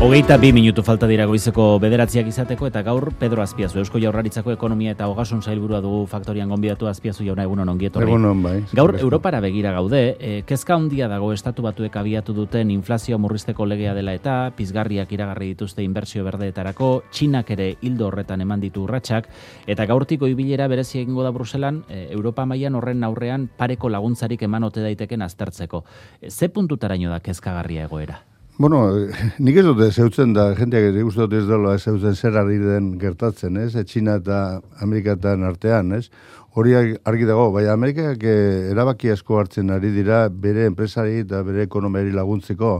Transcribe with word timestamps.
Hogeita 0.00 0.38
bi 0.40 0.48
minutu 0.56 0.80
falta 0.80 1.04
dira 1.04 1.26
goizeko 1.28 1.74
bederatziak 1.76 2.30
izateko 2.30 2.64
eta 2.70 2.80
gaur 2.80 3.10
Pedro 3.20 3.42
Azpiazu, 3.42 3.82
Eusko 3.82 4.00
Jaurlaritzako 4.00 4.54
Ekonomia 4.54 4.94
eta 4.94 5.10
Ogasun 5.12 5.42
Sailburua 5.44 5.82
dugu 5.84 6.06
faktorian 6.08 6.48
gonbidatu 6.48 6.88
Azpiazu 6.88 7.26
jauna 7.26 7.44
egunon 7.44 7.68
ongietorri. 7.68 8.08
Egunon 8.08 8.40
bai. 8.42 8.54
Gaur 8.72 8.94
Europara 8.96 9.42
begira 9.44 9.74
gaude, 9.76 10.00
e, 10.16 10.30
kezka 10.48 10.78
handia 10.78 11.04
dago 11.12 11.34
estatu 11.34 11.66
batuek 11.66 11.98
abiatu 12.00 12.32
duten 12.32 12.70
inflazio 12.72 13.18
murrizteko 13.20 13.66
legea 13.68 13.92
dela 13.92 14.16
eta 14.16 14.38
pizgarriak 14.56 15.12
iragarri 15.12 15.50
dituzte 15.52 15.84
inbertsio 15.84 16.24
berdeetarako, 16.24 16.90
Txinak 17.12 17.52
ere 17.58 17.68
hildo 17.82 18.08
horretan 18.08 18.40
eman 18.40 18.64
ditu 18.64 18.86
urratsak 18.88 19.28
eta 19.68 19.84
gaurtiko 19.84 20.32
ibilera 20.32 20.64
berezi 20.72 21.02
egingo 21.04 21.28
da 21.28 21.36
Bruselan, 21.36 21.84
e, 21.90 22.06
Europa 22.08 22.48
mailan 22.48 22.80
horren 22.80 23.04
aurrean 23.04 23.50
pareko 23.54 23.92
laguntzarik 23.92 24.48
eman 24.48 24.64
ote 24.64 24.80
daiteken 24.80 25.28
aztertzeko. 25.28 25.84
E, 26.22 26.30
ze 26.30 26.48
puntutaraino 26.48 27.12
da 27.12 27.20
kezkagarria 27.20 27.84
egoera? 27.84 28.22
Bueno, 28.60 28.90
nik 29.40 29.56
ez 29.56 29.62
dute 29.64 29.86
zeutzen 29.88 30.34
da, 30.36 30.50
jendeak 30.52 30.90
ez 30.90 31.14
dut 31.14 31.32
ez 31.32 31.46
dela 31.48 31.78
zeutzen 31.78 32.12
zer 32.12 32.34
ari 32.36 32.58
den 32.60 32.90
gertatzen, 33.00 33.56
ez? 33.56 33.70
E, 33.72 33.86
Txina 33.88 34.18
eta 34.20 34.40
Amerikatan 34.84 35.46
artean, 35.48 35.94
ez? 35.96 36.10
Hori 36.52 36.76
argi 36.76 37.24
dago, 37.30 37.46
bai 37.54 37.64
Amerikak 37.72 38.20
eh, 38.28 38.68
erabaki 38.74 39.14
asko 39.14 39.40
hartzen 39.40 39.72
ari 39.72 39.94
dira 39.96 40.26
bere 40.28 40.68
enpresari 40.68 41.22
eta 41.22 41.40
bere 41.48 41.64
ekonomiari 41.64 42.12
laguntzeko. 42.12 42.74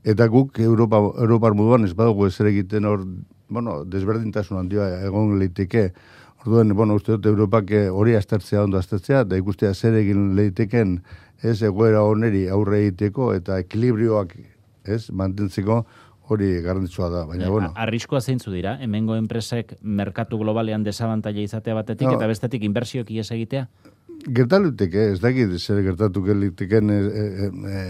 Eta 0.00 0.32
guk 0.32 0.62
Europa, 0.64 1.04
Europar 1.20 1.52
moduan 1.52 1.84
ez 1.84 1.92
badugu 1.92 2.30
ez 2.32 2.40
egiten 2.40 2.88
hor, 2.88 3.04
bueno, 3.52 3.82
desberdintasun 3.84 4.62
handia 4.62 4.90
egon 5.04 5.36
leiteke. 5.38 5.90
Orduan, 6.46 6.72
bueno, 6.72 6.96
uste 6.96 7.18
dut 7.18 7.34
Europak 7.36 7.76
eh, 7.76 7.88
hori 7.92 8.16
aztertzea 8.16 8.64
ondo 8.64 8.80
aztertzea, 8.80 9.26
da 9.28 9.36
ikustea 9.36 9.74
zer 9.74 10.00
egin 10.00 10.30
leiteken 10.40 11.02
ez 11.44 11.60
egoera 11.60 12.08
oneri 12.08 12.46
aurre 12.48 12.86
egiteko 12.86 13.34
eta 13.36 13.60
ekilibrioak 13.60 14.38
ez, 14.94 15.08
mantentzeko 15.10 15.82
hori 16.28 16.48
garrantzitsua 16.64 17.08
da, 17.12 17.22
baina, 17.28 17.48
bueno. 17.52 17.70
Arriskoa 17.76 18.20
zeintzu 18.20 18.52
dira, 18.52 18.76
hemengo 18.84 19.16
enpresek 19.16 19.76
merkatu 19.82 20.40
globalean 20.40 20.84
desabantaia 20.84 21.44
izatea 21.44 21.76
batetik, 21.78 22.10
eta 22.12 22.28
bestetik 22.28 22.66
inbersioak 22.68 23.10
ies 23.14 23.30
egitea? 23.34 23.68
Gertaluteke, 24.34 25.12
ez 25.14 25.22
dakit 25.22 25.54
zer 25.58 25.80
gertatu 25.86 26.24
geliteken, 26.26 26.90
e, 26.90 26.98
e, 26.98 27.48
e, 27.48 27.86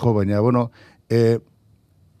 jo, 0.00 0.14
baina, 0.16 0.40
bueno, 0.40 0.70
e, 1.10 1.38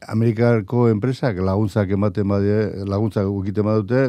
Amerikarko 0.06 0.86
enpresak 0.92 1.40
laguntzak 1.42 1.90
ematen 1.90 2.28
badie, 2.30 2.58
laguntzak 2.86 3.26
ukiten 3.26 3.66
badute, 3.66 4.02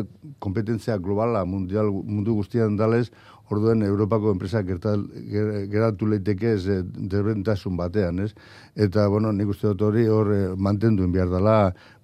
kompetentzia 0.43 0.99
globala 1.01 1.41
mundial, 1.49 1.89
mundu 1.89 2.35
guztian 2.37 2.77
dalez, 2.77 3.07
orduen 3.51 3.83
Europako 3.83 4.33
enpresak 4.35 4.69
geratu 4.69 6.09
leiteke 6.09 6.55
ez 6.55 6.81
derbentasun 7.11 7.77
batean, 7.77 8.25
ez? 8.25 8.33
Eta, 8.75 9.07
bueno, 9.11 9.31
nik 9.35 9.49
uste 9.51 9.71
dut 9.71 9.87
hori 9.89 10.07
hor 10.07 10.33
eh, 10.33 10.43
mantendu 10.57 11.07
behar 11.11 11.31
dela 11.31 11.55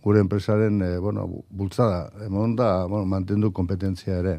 gure 0.06 0.20
enpresaren, 0.22 0.82
eh, 0.86 0.98
bueno, 1.02 1.23
bultzada, 1.50 2.12
emon 2.28 2.54
da, 2.56 2.86
bueno, 2.86 3.08
mantendu 3.10 3.50
kompetentzia 3.52 4.20
ere. 4.20 4.36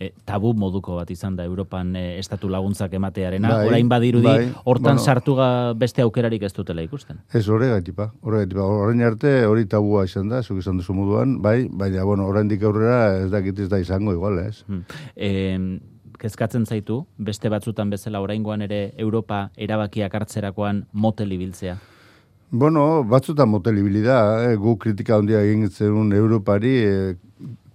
E, 0.00 0.12
tabu 0.24 0.54
moduko 0.56 0.96
bat 0.96 1.10
izan 1.12 1.36
da 1.36 1.44
Europan 1.44 1.92
estatu 1.96 2.48
laguntzak 2.48 2.94
ematearena, 2.96 3.50
bai, 3.52 3.66
orain 3.68 3.90
badirudi, 3.90 4.24
bai, 4.24 4.48
hortan 4.64 4.96
bueno, 4.96 5.04
sartu 5.04 5.36
beste 5.76 6.00
aukerarik 6.06 6.48
ez 6.48 6.54
dutela 6.56 6.80
ikusten. 6.86 7.20
Ez, 7.34 7.44
horre 7.48 7.68
gaitipa, 7.74 8.08
horre 8.22 8.46
gaitipa, 8.46 8.64
orain 8.64 9.04
arte 9.10 9.34
hori 9.44 9.68
tabua 9.68 10.06
izan 10.08 10.32
da, 10.32 10.40
zuk 10.42 10.64
izan 10.64 10.80
duzu 10.80 10.96
moduan, 10.96 11.36
bai, 11.44 11.68
baina, 11.68 12.04
bueno, 12.08 12.24
orain 12.30 12.48
dik 12.48 12.64
aurrera 12.64 13.18
ez 13.20 13.30
dakit 13.30 13.60
ez 13.60 13.68
da 13.68 13.80
izango 13.82 14.16
igual, 14.16 14.40
ez? 14.46 14.64
Mm 14.68 15.90
kezkatzen 16.20 16.66
zaitu, 16.66 17.04
beste 17.18 17.48
batzutan 17.52 17.90
bezala 17.90 18.20
oraingoan 18.20 18.62
ere 18.66 18.80
Europa 18.98 19.46
erabakiak 19.56 20.14
hartzerakoan 20.18 20.84
motel 20.92 21.32
ibiltzea? 21.32 21.78
Bueno, 22.50 23.04
batzutan 23.06 23.48
motel 23.48 23.78
ibilida, 23.78 24.18
eh? 24.50 24.56
gu 24.58 24.74
kritika 24.82 25.16
handia 25.16 25.40
egin 25.46 25.68
zenun 25.70 26.12
Europari, 26.12 26.72
eh, 26.82 27.16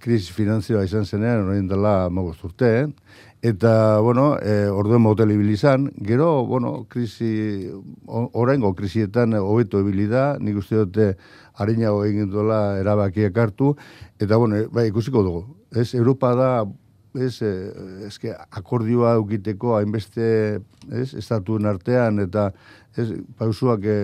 krisi 0.04 0.34
finanzioa 0.36 0.84
izan 0.86 1.08
zenean, 1.08 1.48
orain 1.48 1.68
dela 1.68 2.10
magoz 2.12 2.38
urte, 2.44 2.72
eh? 2.82 2.88
Eta, 3.46 4.00
bueno, 4.02 4.36
eh, 4.42 4.68
orduen 4.74 5.02
motel 5.02 5.32
ibilizan, 5.32 5.92
gero, 6.02 6.46
bueno, 6.50 6.88
krisi, 6.90 7.70
oraingo 8.08 8.74
krisietan 8.76 9.38
hobeto 9.38 9.80
ibilida, 9.80 10.38
nik 10.42 10.58
uste 10.58 10.82
dute 10.82 11.12
harinago 11.54 12.04
egin 12.06 12.32
duela 12.34 12.80
erabakiak 12.82 13.38
hartu, 13.38 13.76
eta, 14.20 14.36
bueno, 14.36 14.66
bai, 14.74 14.90
ikusiko 14.90 15.24
dugu. 15.24 15.46
Ez, 15.72 15.94
Europa 15.94 16.34
da 16.36 16.50
ez, 17.22 17.42
eh, 17.42 18.08
eske 18.08 18.34
akordioa 18.52 19.18
ukiteko 19.20 19.76
hainbeste, 19.78 20.62
ez, 20.92 21.14
estatuen 21.18 21.66
artean 21.66 22.20
eta 22.20 22.52
ez, 22.98 23.08
pausuak 23.38 23.86
e, 23.86 23.96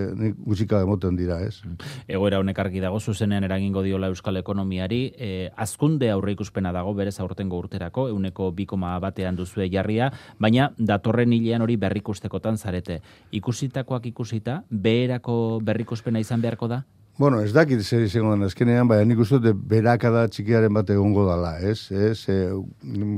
gutxika 0.44 0.82
emoten 0.84 1.16
dira, 1.16 1.38
ez. 1.44 1.62
Egoera 2.10 2.40
honek 2.42 2.58
argi 2.62 2.82
dago 2.84 3.00
zuzenean 3.00 3.44
eragingo 3.46 3.82
diola 3.84 4.10
euskal 4.12 4.36
ekonomiari, 4.40 5.02
e, 5.16 5.50
azkunde 5.56 6.10
aurre 6.12 6.36
ikuspena 6.36 6.72
dago 6.72 6.94
berez 6.94 7.18
aurtengo 7.20 7.60
urterako, 7.62 8.08
euneko 8.12 8.50
bikoma 8.56 8.94
batean 9.02 9.36
duzue 9.36 9.68
jarria, 9.72 10.12
baina 10.38 10.70
datorren 10.78 11.32
hilean 11.32 11.62
hori 11.64 11.76
berrikustekotan 11.76 12.58
zarete. 12.58 13.00
Ikusitakoak 13.32 14.10
ikusita, 14.12 14.62
beherako 14.70 15.60
berrikuspena 15.64 16.20
izan 16.22 16.44
beharko 16.44 16.68
da? 16.68 16.82
Bueno, 17.18 17.42
ez 17.44 17.52
dakit 17.52 17.82
zer 17.84 18.00
izango 18.06 18.30
den 18.32 18.46
azkenean, 18.46 18.88
baina 18.88 19.04
nik 19.04 19.18
uste 19.20 19.36
dut 19.44 19.58
berakada 19.68 20.22
txikiaren 20.32 20.72
bat 20.72 20.88
egongo 20.94 21.26
dala, 21.26 21.50
ez? 21.60 21.90
ez 21.92 22.24
e, 22.32 22.36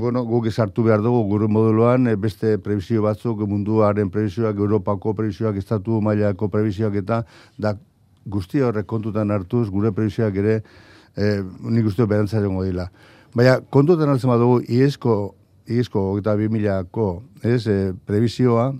bueno, 0.01 0.25
guk 0.27 0.49
esartu 0.51 0.83
behar 0.83 0.99
dugu 0.99 1.21
gure 1.29 1.47
moduloan, 1.47 2.09
e, 2.11 2.17
beste 2.19 2.57
prebizio 2.59 3.05
batzuk, 3.05 3.45
munduaren 3.47 4.11
prebizioak, 4.11 4.59
Europako 4.59 5.13
prebizioak, 5.15 5.55
Estatu 5.63 6.01
mailako 6.03 6.49
prebizioak 6.51 6.97
eta 6.99 7.21
da 7.55 7.71
guzti 8.27 8.59
horrek 8.59 8.85
kontutan 8.85 9.31
hartuz, 9.31 9.69
gure 9.71 9.93
prebizioak 9.95 10.41
ere 10.43 10.57
e, 11.15 11.39
nik 11.63 11.87
uste 11.87 12.03
dut 12.03 12.11
berantza 12.11 12.41
egongo 12.43 12.67
dila. 12.67 12.89
Baina 13.31 13.61
kontutan 13.71 14.11
hartzen 14.11 14.33
badugu, 14.33 14.59
iesko, 14.67 15.15
iesko, 15.71 16.03
eta 16.19 16.35
bi 16.35 16.51
milako, 16.51 17.23
ez, 17.47 17.61
e, 17.63 17.93
prebizioa, 18.03 18.73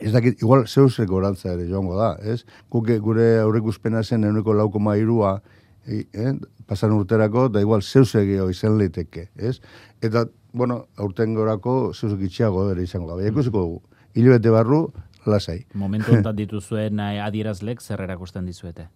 Ez 0.00 0.12
dakit, 0.12 0.40
igual 0.42 0.66
zeusek 0.66 1.10
orantza 1.14 1.52
ere 1.52 1.68
joango 1.68 1.94
da, 1.98 2.14
ez? 2.22 2.42
Guke 2.70 2.98
gure 2.98 3.38
aurrekuspena 3.44 4.02
zen 4.02 4.24
euneko 4.26 4.54
lauko 4.56 4.80
mairua 4.82 5.36
eh, 5.86 6.32
pasan 6.66 6.94
urterako, 6.96 7.48
da 7.48 7.62
igual 7.62 7.82
zeusek 7.82 8.32
izan 8.50 8.78
leiteke, 8.78 9.28
ez? 9.36 9.60
Eta, 10.02 10.26
bueno, 10.52 10.86
aurten 10.96 11.34
gorako 11.34 11.92
zeusek 11.94 12.26
itxiago 12.26 12.70
ere 12.72 12.82
izango 12.82 13.14
da. 13.14 13.28
Ikusiko 13.28 13.62
dugu, 13.62 13.82
hilibete 14.14 14.50
barru, 14.50 14.88
lasai. 15.26 15.64
Momentu 15.74 16.16
ontat 16.16 16.36
dituzuen 16.36 17.00
eh, 17.00 17.22
adierazlek 17.22 17.82
zer 17.82 18.02
erakusten 18.04 18.46
dizuete? 18.50 18.88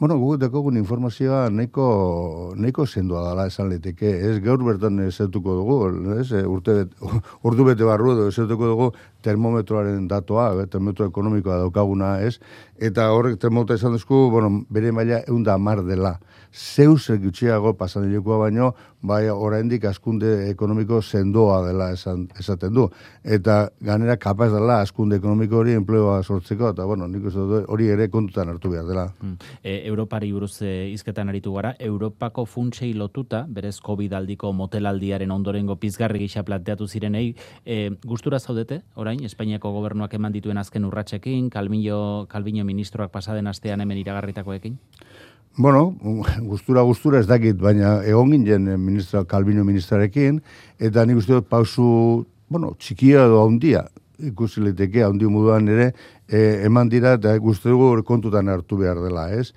Bueno, 0.00 0.16
gu 0.18 0.36
dekogun 0.40 0.76
informazioa 0.80 1.50
nahiko, 1.52 2.54
nahiko 2.56 2.86
zendua 2.86 3.20
dala 3.22 3.44
esan 3.46 3.68
liteke. 3.70 4.08
Ez 4.30 4.40
gaur 4.42 4.64
bertan 4.64 4.98
ezetuko 5.04 5.54
dugu, 5.60 5.76
ez? 6.16 6.32
E, 6.32 6.40
urte 6.48 6.74
bet, 6.80 6.96
urdu 7.46 7.66
bete 7.68 7.86
barru 7.86 8.14
edo 8.16 8.26
ezetuko 8.32 8.70
dugu 8.72 8.88
termometroaren 9.22 10.08
datoa, 10.10 10.48
e, 10.62 10.66
termometro 10.72 11.06
ekonomikoa 11.12 11.60
daukaguna, 11.62 12.16
ez? 12.24 12.40
Eta 12.80 13.10
horrek 13.12 13.38
termometroa 13.38 13.78
esan 13.78 13.94
duzku, 13.94 14.24
bueno, 14.32 14.64
bere 14.72 14.90
maila 14.96 15.22
eunda 15.28 15.58
mar 15.58 15.84
dela 15.86 16.16
zeus 16.52 17.08
gutxiago 17.08 17.74
pasan 17.74 18.10
baino, 18.22 18.74
bai 19.02 19.28
oraindik 19.30 19.84
askunde 19.84 20.30
ekonomiko 20.50 21.00
sendoa 21.02 21.58
dela 21.66 21.90
esan, 21.92 22.28
esaten 22.38 22.74
du. 22.74 22.86
Eta 23.24 23.70
ganera 23.82 24.16
kapaz 24.16 24.50
dela 24.52 24.80
askunde 24.82 25.18
ekonomiko 25.18 25.58
hori 25.58 25.74
enpleoa 25.74 26.22
sortzeko, 26.22 26.70
eta 26.72 26.86
bueno, 26.86 27.08
nik 27.10 27.26
hori 27.68 27.88
ere 27.90 28.08
kontutan 28.10 28.52
hartu 28.52 28.70
behar 28.70 28.86
dela. 28.86 29.06
Mm. 29.20 29.34
E, 29.62 29.76
Europari 29.90 30.30
buruz 30.32 30.54
e, 30.62 30.90
izketan 30.92 31.28
aritu 31.28 31.54
gara, 31.54 31.74
Europako 31.78 32.46
funtsei 32.46 32.92
lotuta, 32.94 33.44
berez 33.48 33.80
COVID 33.82 34.14
aldiko 34.20 34.52
motelaldiaren 34.52 35.30
ondorengo 35.30 35.76
pizgarri 35.82 36.22
gisa 36.22 36.44
planteatu 36.46 36.86
zirenei, 36.86 37.34
e, 37.66 37.90
gustura 38.06 38.38
zaudete, 38.40 38.82
orain, 38.94 39.24
Espainiako 39.24 39.72
gobernuak 39.74 40.14
eman 40.14 40.32
dituen 40.32 40.58
azken 40.58 40.84
urratsekin, 40.86 41.50
Kalbino, 41.50 42.26
Kalbino 42.30 42.64
ministroak 42.64 43.10
pasaden 43.10 43.50
astean 43.50 43.82
hemen 43.82 43.98
iragarritakoekin? 43.98 44.78
Bueno, 45.56 45.96
gustura 46.40 46.80
gustura 46.80 47.20
ez 47.20 47.26
dakit, 47.28 47.58
baina 47.60 48.00
egon 48.08 48.30
ginen 48.32 48.70
ministra, 48.80 49.24
Calvino 49.28 49.64
ministrarekin, 49.68 50.40
eta 50.80 51.04
nik 51.04 51.20
uste 51.20 51.34
dut 51.36 51.48
pausu, 51.50 52.24
bueno, 52.48 52.72
txikia 52.80 53.26
edo 53.28 53.42
handia, 53.44 53.84
ikusi 54.16 54.62
liteke 54.64 55.04
handi 55.04 55.28
moduan 55.28 55.68
ere, 55.68 55.90
e, 56.24 56.64
eman 56.64 56.88
dira 56.88 57.18
eta 57.18 57.36
guzti 57.36 57.68
dugu 57.68 58.00
kontutan 58.08 58.48
hartu 58.48 58.80
behar 58.80 59.02
dela, 59.04 59.28
ez? 59.28 59.52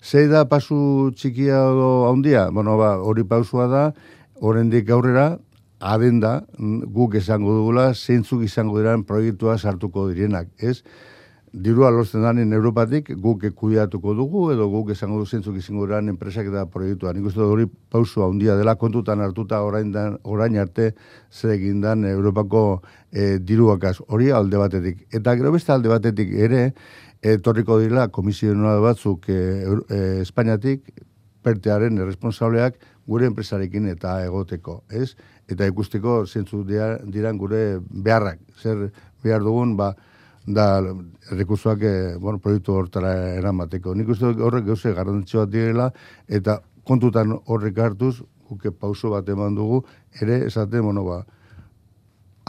Zei 0.00 0.28
da 0.30 0.44
pasu 0.46 1.10
txikia 1.18 1.58
edo 1.74 1.90
handia? 2.12 2.46
Bueno, 2.54 2.78
ba, 2.78 2.94
hori 3.02 3.26
pausua 3.26 3.66
da, 3.66 3.84
horrendik 4.40 4.90
aurrera, 4.94 5.32
adenda, 5.80 6.44
guk 6.94 7.16
esango 7.18 7.58
dugula, 7.58 7.90
zeintzuk 7.94 8.44
izango 8.46 8.78
diran 8.78 9.02
proiektua 9.08 9.58
sartuko 9.58 10.06
direnak, 10.12 10.46
ez? 10.62 10.84
Dirua 11.52 11.90
lortzen 11.90 12.22
danen 12.22 12.52
Europatik 12.52 13.10
guk 13.18 13.42
kudiatuko 13.58 14.14
dugu 14.14 14.44
edo 14.52 14.68
guk 14.70 14.92
esango 14.94 15.18
du 15.18 15.26
zentzuk 15.26 15.56
izango 15.58 15.84
eran 15.86 16.08
enpresak 16.08 16.46
eta 16.46 16.64
proiektua. 16.70 17.12
Nik 17.12 17.26
uste 17.26 17.42
hori 17.42 17.66
pausua 17.66 18.28
handia 18.28 18.54
dela 18.56 18.76
kontutan 18.78 19.20
hartuta 19.20 19.62
orain, 19.66 19.90
dan, 19.92 20.18
orain 20.22 20.56
arte 20.58 20.92
zer 21.30 21.56
egin 21.56 21.80
dan 21.80 22.04
Europako 22.04 22.82
e, 23.10 23.38
diruakaz. 23.38 23.98
Hori 24.08 24.30
alde 24.30 24.58
batetik. 24.62 25.06
Eta 25.10 25.34
gero 25.34 25.52
beste 25.52 25.72
alde 25.72 25.90
batetik 25.90 26.30
ere, 26.30 26.70
etorriko 27.20 27.80
dira 27.80 28.08
komisionua 28.08 28.78
batzuk 28.80 29.28
e, 29.28 29.40
e, 29.88 30.00
Espainiatik 30.22 30.86
pertearen 31.42 31.98
responsableak 32.04 32.78
gure 33.10 33.26
enpresarekin 33.26 33.88
eta 33.90 34.20
egoteko, 34.22 34.84
ez? 34.90 35.16
Eta 35.50 35.66
ikusteko 35.66 36.20
zentzu 36.26 36.62
diran 36.62 37.38
gure 37.40 37.80
beharrak, 37.90 38.38
zer 38.62 38.92
behar 39.24 39.42
dugun, 39.42 39.74
ba, 39.76 39.96
da 40.54 40.80
rekursoak 41.30 41.82
eh, 41.82 42.16
bueno, 42.18 42.38
proiektu 42.38 42.74
hortara 42.74 43.12
eramateko. 43.36 43.94
Nik 43.94 44.08
uste 44.14 44.32
horrek 44.32 44.66
gauze 44.66 44.92
garrantzioa 44.96 45.46
direla, 45.46 45.90
eta 46.28 46.60
kontutan 46.84 47.36
horrek 47.46 47.78
hartuz, 47.78 48.20
guke 48.48 48.72
pauso 48.72 49.12
bat 49.14 49.28
eman 49.28 49.54
dugu, 49.54 49.84
ere 50.20 50.44
esate, 50.46 50.80
bueno, 50.80 51.04
ba, 51.06 51.22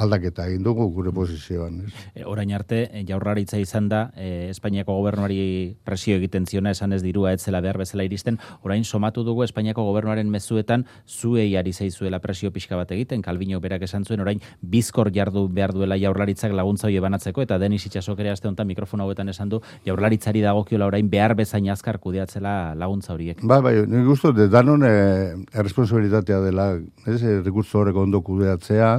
aldaketa 0.01 0.48
egin 0.50 0.63
dugu 0.65 0.88
gure 0.95 1.12
posizioan. 1.15 1.81
Ez? 1.86 1.94
E, 2.15 2.25
orain 2.25 2.51
arte, 2.56 2.83
e, 2.92 3.03
jaurraritza 3.07 3.59
izan 3.62 3.89
da, 3.92 4.01
e, 4.15 4.50
Espainiako 4.51 4.95
gobernuari 4.98 5.77
presio 5.86 6.18
egiten 6.19 6.48
ziona 6.48 6.74
esan 6.75 6.94
ez 6.94 7.01
dirua 7.03 7.33
etzela 7.36 7.62
behar 7.62 7.80
bezala 7.81 8.06
iristen, 8.07 8.39
orain 8.65 8.83
somatu 8.83 9.24
dugu 9.27 9.45
Espainiako 9.45 9.86
gobernuaren 9.88 10.30
mezuetan 10.31 10.86
zuei 11.07 11.56
ari 11.57 11.74
zaizuela 11.74 12.19
presio 12.19 12.51
pixka 12.51 12.80
bat 12.80 12.92
egiten, 12.92 13.21
Kalbino 13.21 13.62
berak 13.62 13.86
esan 13.88 14.06
zuen, 14.06 14.21
orain 14.24 14.42
bizkor 14.62 15.12
jardu 15.13 15.48
behar 15.50 15.74
duela 15.75 15.98
jaurlaritzak 16.00 16.53
laguntza 16.57 16.88
hoi 16.88 17.00
banatzeko, 17.00 17.45
eta 17.45 17.59
Denis 17.62 17.86
Itxasok 17.88 18.19
ere 18.24 18.33
azte 18.33 18.50
honetan 18.50 18.69
mikrofona 18.69 19.06
hauetan 19.06 19.30
esan 19.30 19.50
du, 19.50 19.62
jaurlaritzari 19.86 20.42
dagokiola 20.44 20.89
orain 20.92 21.09
behar 21.09 21.36
bezain 21.38 21.69
azkar 21.71 22.00
kudeatzela 22.01 22.74
laguntza 22.75 23.13
horiek. 23.13 23.44
Ba, 23.44 23.62
bai, 23.62 23.75
nik 23.88 24.09
de 24.36 24.48
danon 24.51 24.83
eh, 24.86 25.36
erresponsabilitatea 25.53 26.39
dela, 26.44 26.68
ez, 27.06 27.21
rekurso 27.45 27.80
horrek 27.80 27.95
ondo 27.95 28.21
kudeatzea, 28.25 28.92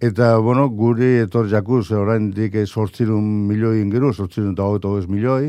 Eta, 0.00 0.36
bueno, 0.38 0.68
guri 0.70 1.16
etor 1.24 1.48
jakuz, 1.50 1.88
orain 1.90 2.28
dik 2.30 2.54
sortzirun 2.68 3.24
milioi 3.48 3.80
ingeru, 3.82 4.12
sortzirun 4.12 4.52
eta 4.52 4.62
hogeto 4.62 4.92
ez 4.94 5.08
milioi, 5.10 5.48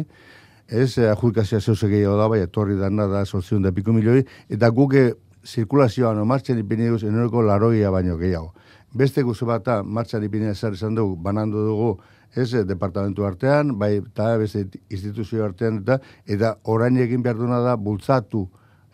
ez, 0.65 0.97
eh, 0.97 1.05
adjudikazia 1.11 1.59
zeus 1.61 1.83
gehiago 1.83 2.15
da, 2.17 2.25
bai, 2.27 2.39
etorri 2.47 2.73
dana 2.79 3.05
da 3.05 3.21
sortzirun 3.25 3.61
da 3.61 3.71
piko 3.71 3.93
milioi, 3.93 4.23
eta 4.49 4.71
guke 4.73 5.03
zirkulazioan 5.45 6.17
o 6.17 6.25
martxan 6.25 6.57
ipini 6.57 6.89
duz, 6.89 7.03
enoreko 7.03 7.43
laroia 7.45 7.91
baino 7.93 8.17
gehiago. 8.17 8.55
Beste 8.91 9.21
guzu 9.21 9.45
bat, 9.45 9.69
martxan 9.85 10.25
ipini 10.25 10.55
zer 10.55 10.73
esan 10.73 10.97
dugu, 10.97 11.13
banandu 11.15 11.67
dugu, 11.67 11.91
ez, 12.33 12.51
eh, 12.55 12.65
departamentu 12.65 13.29
artean, 13.29 13.77
bai, 13.77 13.97
eta 14.01 14.35
beste 14.41 14.65
instituzio 14.89 15.45
artean, 15.45 15.83
eta, 15.83 15.99
eta 16.25 16.55
orain 16.63 16.97
egin 16.97 17.21
behar 17.21 17.37
duna 17.37 17.61
da, 17.61 17.77
bultzatu, 17.77 18.47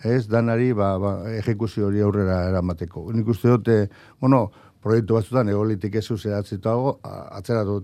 ez, 0.04 0.28
danari, 0.28 0.74
ba, 0.74 0.98
ba, 1.00 1.16
ejekuzio 1.40 1.88
hori 1.88 2.02
aurrera 2.04 2.44
eramateko. 2.50 3.08
Nik 3.14 3.28
uste 3.32 3.50
dute, 3.50 3.90
bueno, 4.20 4.50
proiektu 4.86 5.18
batzutan 5.18 5.50
egolitik 5.50 5.96
ez 5.98 6.06
zuzeatzitago, 6.14 7.00
atzeratu 7.04 7.82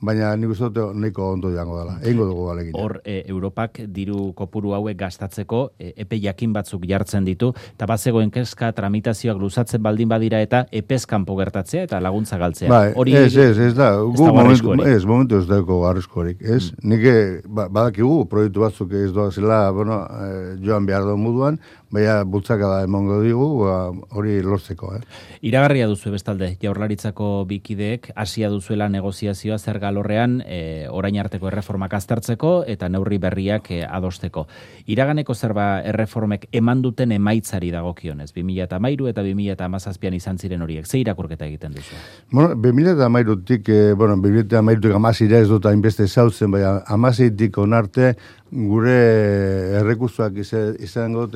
baina 0.00 0.34
nik 0.36 0.50
uste 0.52 0.68
dut 0.74 0.96
nahiko 1.00 1.30
ondo 1.32 1.50
jango 1.54 1.78
dela. 1.78 1.94
Egingo 2.02 2.26
dugu 2.28 2.48
alegin. 2.52 2.74
Hor, 2.76 2.98
e, 3.04 3.22
Europak 3.32 3.80
diru 3.96 4.32
kopuru 4.36 4.74
hauek 4.76 4.98
gastatzeko 5.00 5.60
e, 5.78 5.92
epe 6.04 6.18
jakin 6.20 6.52
batzuk 6.52 6.84
jartzen 6.88 7.24
ditu, 7.24 7.52
eta 7.72 7.88
bazegoen 7.88 8.30
kezka 8.30 8.72
tramitazioak 8.76 9.40
luzatzen 9.40 9.82
baldin 9.82 10.08
badira 10.08 10.42
eta 10.44 10.66
epezkanpo 10.70 11.36
gertatzea 11.40 11.86
eta 11.88 12.00
laguntza 12.04 12.38
galtzea. 12.38 12.68
Bai, 12.72 12.92
Hori, 12.96 13.16
ez, 13.16 13.32
ez, 13.36 13.56
ez 13.70 13.72
da. 13.78 13.94
Gu 13.96 14.28
momentu, 14.28 14.76
ez, 14.84 15.04
momentu 15.08 15.40
ez 15.40 15.48
dago 15.48 15.80
garrizkorik. 15.86 16.42
Ez, 16.42 16.72
mm. 16.74 16.92
nik 16.92 17.48
ba, 17.48 17.68
badakigu 17.68 18.26
proiektu 18.28 18.66
batzuk 18.66 18.92
ez 18.92 19.10
doa 19.16 19.30
zela, 19.32 19.64
bueno, 19.72 20.02
e, 20.04 20.30
joan 20.64 20.86
behar 20.88 21.08
duen 21.08 21.24
moduan, 21.24 21.60
baina 21.90 22.24
bultzaka 22.24 22.66
da 22.66 22.78
emongo 22.84 23.20
digu, 23.22 23.46
ba, 23.62 23.76
hori 24.18 24.40
lortzeko. 24.42 24.92
Eh? 24.96 25.00
Iragarria 25.46 25.86
duzu 25.86 26.10
bestalde, 26.10 26.52
jaurlaritzako 26.62 27.44
bikideek, 27.48 28.10
hasia 28.18 28.50
duzuela 28.50 28.88
negoziazioa 28.90 29.58
zer 29.58 29.78
galorrean, 29.82 30.40
e, 30.46 30.88
orain 30.90 31.18
arteko 31.22 31.50
erreformak 31.50 31.94
aztertzeko 31.94 32.52
eta 32.66 32.88
neurri 32.90 33.18
berriak 33.22 33.70
e, 33.70 33.82
adosteko. 33.86 34.46
Iraganeko 34.90 35.34
zerba 35.34 35.66
erreformek 35.86 36.48
eman 36.52 36.82
duten 36.82 37.14
emaitzari 37.14 37.70
dagokionez, 37.74 38.32
2000 38.34 38.66
eta 38.66 38.80
mairu 38.82 39.06
eta 39.12 39.22
2000 39.22 39.54
eta 39.54 39.68
amazazpian 39.70 40.16
izan 40.18 40.38
ziren 40.38 40.62
horiek, 40.66 40.86
ze 40.86 40.98
irakurketa 41.04 41.46
egiten 41.46 41.78
duzu? 41.78 41.94
Bueno, 42.32 42.54
2000 42.54 42.96
eta 42.96 43.08
mairutik, 43.08 43.68
eh, 43.68 43.92
bueno, 43.94 44.16
2000 44.16 44.46
eta 44.48 44.62
mairutik 44.62 44.98
amazira 44.98 45.38
ez 45.38 45.48
dut 45.48 45.66
hainbeste 45.66 46.08
zautzen, 46.08 46.50
baina 46.50 46.80
amazitik 46.86 47.58
onarte, 47.58 48.16
gure 48.50 48.96
errekursoak 49.80 50.36
izango 50.38 51.26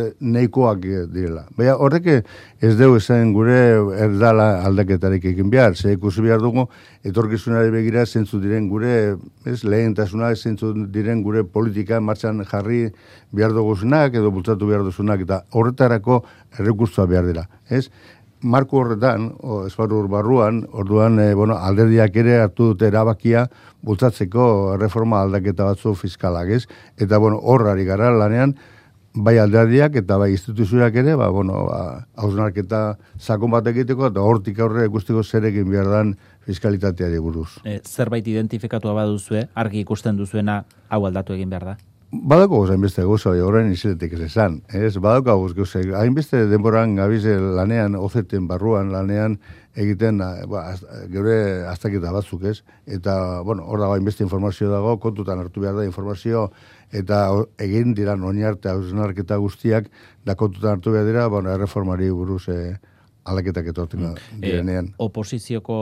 neikoak 0.41 0.83
direla. 1.13 1.47
Baina 1.57 1.77
horrek 1.77 2.09
ez 2.61 2.75
dugu 2.79 2.99
esan 2.99 3.33
gure 3.37 3.59
erdala 4.07 4.65
aldaketarik 4.67 5.25
egin 5.33 5.51
behar, 5.53 5.77
ze 5.77 5.93
ikusi 5.95 6.25
behar 6.25 6.41
dugu 6.41 6.67
etorkizunari 7.05 7.71
begira 7.71 8.07
zentzu 8.07 8.41
diren 8.41 8.69
gure 8.69 9.17
ez, 9.47 9.63
lehentasuna 9.65 10.35
zentzu 10.35 10.73
diren 10.93 11.23
gure 11.23 11.45
politika 11.45 12.01
martxan 12.01 12.45
jarri 12.45 12.89
behar 13.33 13.53
duguzunak 13.57 14.15
edo 14.15 14.31
bultzatu 14.31 14.67
behar 14.67 14.87
duguzunak 14.87 15.27
eta 15.27 15.45
horretarako 15.53 16.25
errekursoa 16.59 17.07
behar 17.07 17.29
dira. 17.31 17.47
Ez? 17.69 17.89
Marko 18.41 18.79
horretan, 18.81 19.27
o, 19.45 19.67
esparru 19.69 20.07
barruan, 20.09 20.63
orduan, 20.73 21.19
e, 21.21 21.35
bueno, 21.37 21.59
alderdiak 21.61 22.15
ere 22.23 22.39
hartu 22.41 22.71
dute 22.71 22.87
erabakia, 22.89 23.45
bultzatzeko 23.85 24.77
reforma 24.81 25.21
aldaketa 25.21 25.67
batzu 25.69 25.93
fiskalak, 25.93 26.49
ez? 26.49 26.63
Eta, 26.97 27.19
bueno, 27.21 27.37
horrari 27.37 27.85
gara 27.85 28.09
lanean, 28.17 28.55
bai 29.15 29.37
alderdiak 29.39 29.97
eta 29.99 30.17
bai 30.19 30.31
instituzioak 30.33 30.95
ere, 31.03 31.17
ba, 31.19 31.29
bueno, 31.35 31.65
ba, 31.67 32.07
hausnarketa 32.17 32.99
sakon 33.19 33.51
bat 33.51 33.67
egiteko, 33.67 34.07
eta 34.13 34.23
hortik 34.23 34.59
aurre 34.63 34.87
ikusteko 34.87 35.23
zerekin 35.23 35.71
behar 35.71 35.91
dan 35.91 36.17
fiskalitateari 36.47 37.19
buruz. 37.19 37.51
E, 37.65 37.81
zerbait 37.85 38.27
identifikatu 38.27 38.95
baduzue, 38.95 39.49
argi 39.55 39.83
ikusten 39.83 40.17
duzuena 40.17 40.63
hau 40.89 41.05
aldatu 41.07 41.35
egin 41.35 41.51
behar 41.51 41.73
da? 41.73 41.77
Badako 42.11 42.65
goza 42.65 42.75
hainbeste 42.75 43.05
goza, 43.07 43.31
horrein 43.31 43.71
iziletik 43.71 44.17
ez 44.17 44.25
esan. 44.27 44.61
Ez, 44.75 44.97
badako 44.99 45.37
goza, 45.55 45.83
hainbeste 45.99 46.47
denboran 46.51 46.97
gabize 46.99 47.37
lanean, 47.39 47.95
ozeten 47.95 48.49
barruan 48.51 48.91
lanean, 48.91 49.39
egiten 49.75 50.19
ba, 50.51 50.63
geure 51.13 51.67
aztaketa 51.71 52.13
batzuk 52.13 52.45
ez. 52.51 52.61
Eta, 52.87 53.41
bueno, 53.47 53.65
hor 53.65 53.81
dago 53.81 53.95
hainbeste 53.95 54.25
informazio 54.25 54.71
dago, 54.71 54.99
kontutan 55.01 55.39
hartu 55.39 55.63
behar 55.63 55.79
da 55.79 55.87
informazio, 55.87 56.51
eta 56.91 57.23
egin 57.59 57.95
dira 57.95 58.17
noni 58.17 58.45
arte 58.45 58.71
hausnarketa 58.71 59.39
guztiak, 59.39 59.91
da 60.27 60.35
kontutan 60.35 60.79
hartu 60.79 60.95
behar 60.97 61.07
dira, 61.07 61.27
bueno, 61.29 61.53
erreformari 61.55 62.11
buruz, 62.11 62.49
eh, 62.49 62.79
alaketak 63.25 63.67
etortzen 63.73 64.01
mm. 64.01 64.41
direnean. 64.41 64.91
E, 64.91 64.95
oposizioko 65.05 65.77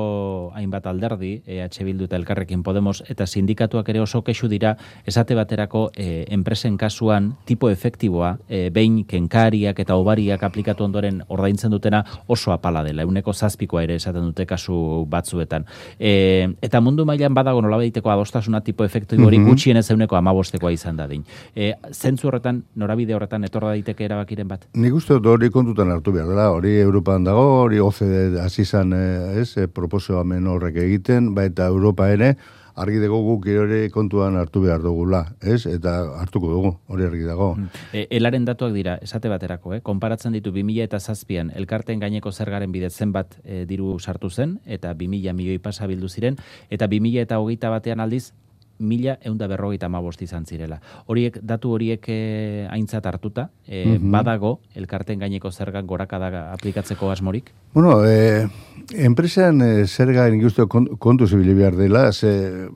hainbat 0.57 0.87
alderdi, 0.91 1.39
EH 1.47 1.85
Bildu 1.87 2.09
eta 2.09 2.17
Elkarrekin 2.17 2.63
Podemos, 2.63 3.03
eta 3.09 3.27
sindikatuak 3.27 3.89
ere 3.89 4.01
oso 4.03 4.23
kexu 4.27 4.49
dira, 4.49 4.75
esate 5.07 5.37
baterako 5.39 5.89
e, 5.97 6.25
enpresen 6.35 6.77
kasuan 6.79 7.33
tipo 7.47 7.71
efektiboa, 7.71 8.37
e, 8.49 8.69
behin 8.75 9.05
kenkariak 9.09 9.79
eta 9.79 9.97
obariak 9.97 10.43
aplikatu 10.43 10.85
ondoren 10.85 11.23
ordaintzen 11.29 11.71
dutena 11.71 12.05
oso 12.27 12.53
apala 12.53 12.83
dela, 12.85 13.07
euneko 13.07 13.33
zazpikoa 13.33 13.85
ere 13.87 13.99
esaten 14.01 14.27
dute 14.31 14.47
kasu 14.47 15.07
batzuetan. 15.11 15.67
E, 15.99 16.49
eta 16.63 16.81
mundu 16.81 17.07
mailan 17.09 17.35
badago 17.35 17.63
nola 17.63 17.79
behiteko 17.81 18.11
adostasuna 18.11 18.63
tipo 18.67 18.85
efektibo 18.85 19.27
hori 19.27 19.39
mm 19.39 19.45
-hmm. 19.45 19.49
gutxien 19.51 19.77
ez 19.77 19.91
euneko 19.91 20.17
amabostekoa 20.17 20.73
izan 20.73 20.97
da 20.97 21.07
din. 21.07 21.25
E, 21.55 21.75
zentzu 21.93 22.29
horretan, 22.29 22.65
norabide 22.75 23.15
horretan, 23.15 23.45
etorra 23.45 23.69
daiteke 23.69 24.05
erabakiren 24.05 24.49
bat? 24.49 24.67
Nik 24.75 24.95
uste 24.95 25.15
hori 25.15 25.51
kontutan 25.51 25.91
hartu 25.91 26.13
behar 26.13 26.29
dela, 26.29 26.51
hori 26.51 26.79
Europan 26.81 27.25
dago, 27.29 27.45
hori 27.63 27.83
OCDE 27.85 28.41
hasi 28.43 28.65
izan 28.65 28.95
eh, 28.97 29.41
ez, 29.43 29.51
e, 29.61 29.69
horrek 29.69 30.81
egiten, 30.85 31.35
baita 31.35 31.67
Europa 31.67 32.09
ere, 32.11 32.37
argi 32.79 33.01
dugu 33.03 33.19
guk 33.27 33.47
ere 33.51 33.81
kontuan 33.91 34.37
hartu 34.39 34.63
behar 34.63 34.83
dugula, 34.83 35.25
ez? 35.43 35.67
Eta 35.67 35.97
hartuko 36.21 36.51
dugu, 36.53 36.73
hori 36.87 37.07
argi 37.09 37.25
dago. 37.27 37.55
Mm. 37.59 37.69
E, 37.93 38.07
elaren 38.19 38.47
datuak 38.47 38.73
dira, 38.75 38.99
esate 39.03 39.29
baterako, 39.29 39.75
eh? 39.75 39.81
konparatzen 39.85 40.37
ditu 40.37 40.53
2000 40.55 40.87
eta 40.87 41.01
zazpian, 41.01 41.51
elkarten 41.59 42.01
gaineko 42.01 42.33
zergaren 42.33 42.73
bidez 42.73 42.95
zenbat 42.95 43.39
e, 43.45 43.65
diru 43.69 43.99
sartu 43.99 44.31
zen, 44.31 44.59
eta 44.67 44.95
2000 44.95 45.35
milioi 45.35 45.59
pasa 45.59 45.91
bildu 45.91 46.09
ziren, 46.09 46.39
eta 46.71 46.87
2000 46.87 47.27
eta 47.27 47.41
hogeita 47.43 47.73
batean 47.75 48.05
aldiz, 48.05 48.31
mila 48.79 49.19
eunda 49.27 49.49
berrogeita 49.51 49.89
mabost 49.89 50.23
izan 50.23 50.47
zirela. 50.47 50.81
Horiek, 51.07 51.39
datu 51.43 51.73
horiek 51.75 52.05
e, 52.09 52.67
aintzat 52.71 53.07
hartuta, 53.07 53.49
e, 53.67 53.99
badago, 54.01 54.59
elkarten 54.75 55.19
gaineko 55.19 55.51
zergan 55.51 55.87
gorakada 55.87 56.53
aplikatzeko 56.53 57.11
asmorik? 57.11 57.53
Bueno, 57.75 58.01
e, 58.07 58.47
enpresan 58.95 59.63
e, 59.63 59.87
zerga 59.87 60.29
inguztu 60.29 60.69
kontu 60.69 61.27
zibili 61.27 61.55
behar 61.55 61.77
dela, 61.77 62.13
ze 62.13 62.69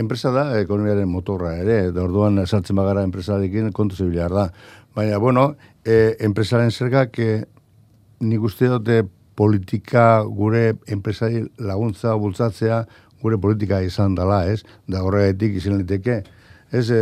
enpresa 0.00 0.30
da 0.32 0.44
ekonomiaren 0.60 1.08
motorra 1.08 1.54
ere, 1.60 1.90
da 1.92 2.04
orduan 2.04 2.40
sartzen 2.46 2.76
bagara 2.78 3.02
enpresarekin 3.06 3.72
kontu 3.72 3.96
zibili 3.96 4.18
behar 4.18 4.34
da. 4.34 4.50
Baina, 4.96 5.18
bueno, 5.18 5.54
e, 5.84 6.16
enpresaren 6.20 6.70
zergak 6.70 7.18
e, 7.18 7.30
nik 8.20 8.42
uste 8.44 8.68
dute 8.68 9.02
politika 9.40 10.22
gure 10.26 10.74
enpresari 10.92 11.44
laguntza 11.58 12.14
bultzatzea 12.20 12.82
gure 13.22 13.38
politika 13.38 13.82
izan 13.82 14.14
dela, 14.14 14.44
ez? 14.50 14.62
Da 14.88 15.02
horregatik 15.06 15.56
izan 15.60 15.78
liteke 15.78 16.22
ez, 16.70 16.90
e, 16.90 17.00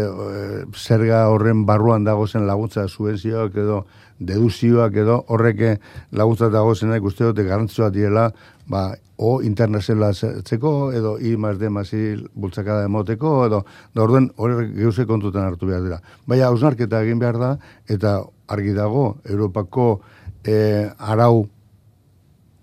zerga 0.76 1.26
horren 1.28 1.64
barruan 1.68 2.04
dagozen 2.04 2.46
laguntza 2.48 2.86
subvenzioak 2.88 3.56
edo 3.56 3.82
deduzioak 4.18 4.96
edo 4.96 5.20
horreke 5.28 5.76
laguntza 6.10 6.48
dagozen 6.50 6.90
uste 7.02 7.24
dute 7.24 7.44
garantzua 7.44 7.90
direla, 7.90 8.32
ba, 8.66 8.94
o 9.18 9.42
internazionalizatzeko 9.42 10.92
edo 10.94 11.18
i 11.18 11.36
más 11.36 11.58
de 11.58 11.68
masil 11.70 12.28
bultzakada 12.34 12.84
emoteko 12.86 13.46
edo 13.46 13.64
da 13.94 14.02
orden 14.02 14.30
hori 14.36 14.72
geuse 14.74 15.06
kontutan 15.06 15.44
hartu 15.44 15.66
behar 15.66 15.82
dira. 15.82 16.00
Baina 16.26 16.46
hausnarketa 16.46 17.02
egin 17.02 17.18
behar 17.18 17.38
da 17.38 17.56
eta 17.88 18.22
argi 18.46 18.72
dago 18.72 19.18
Europako 19.24 20.00
e, 20.44 20.88
arau 20.98 21.48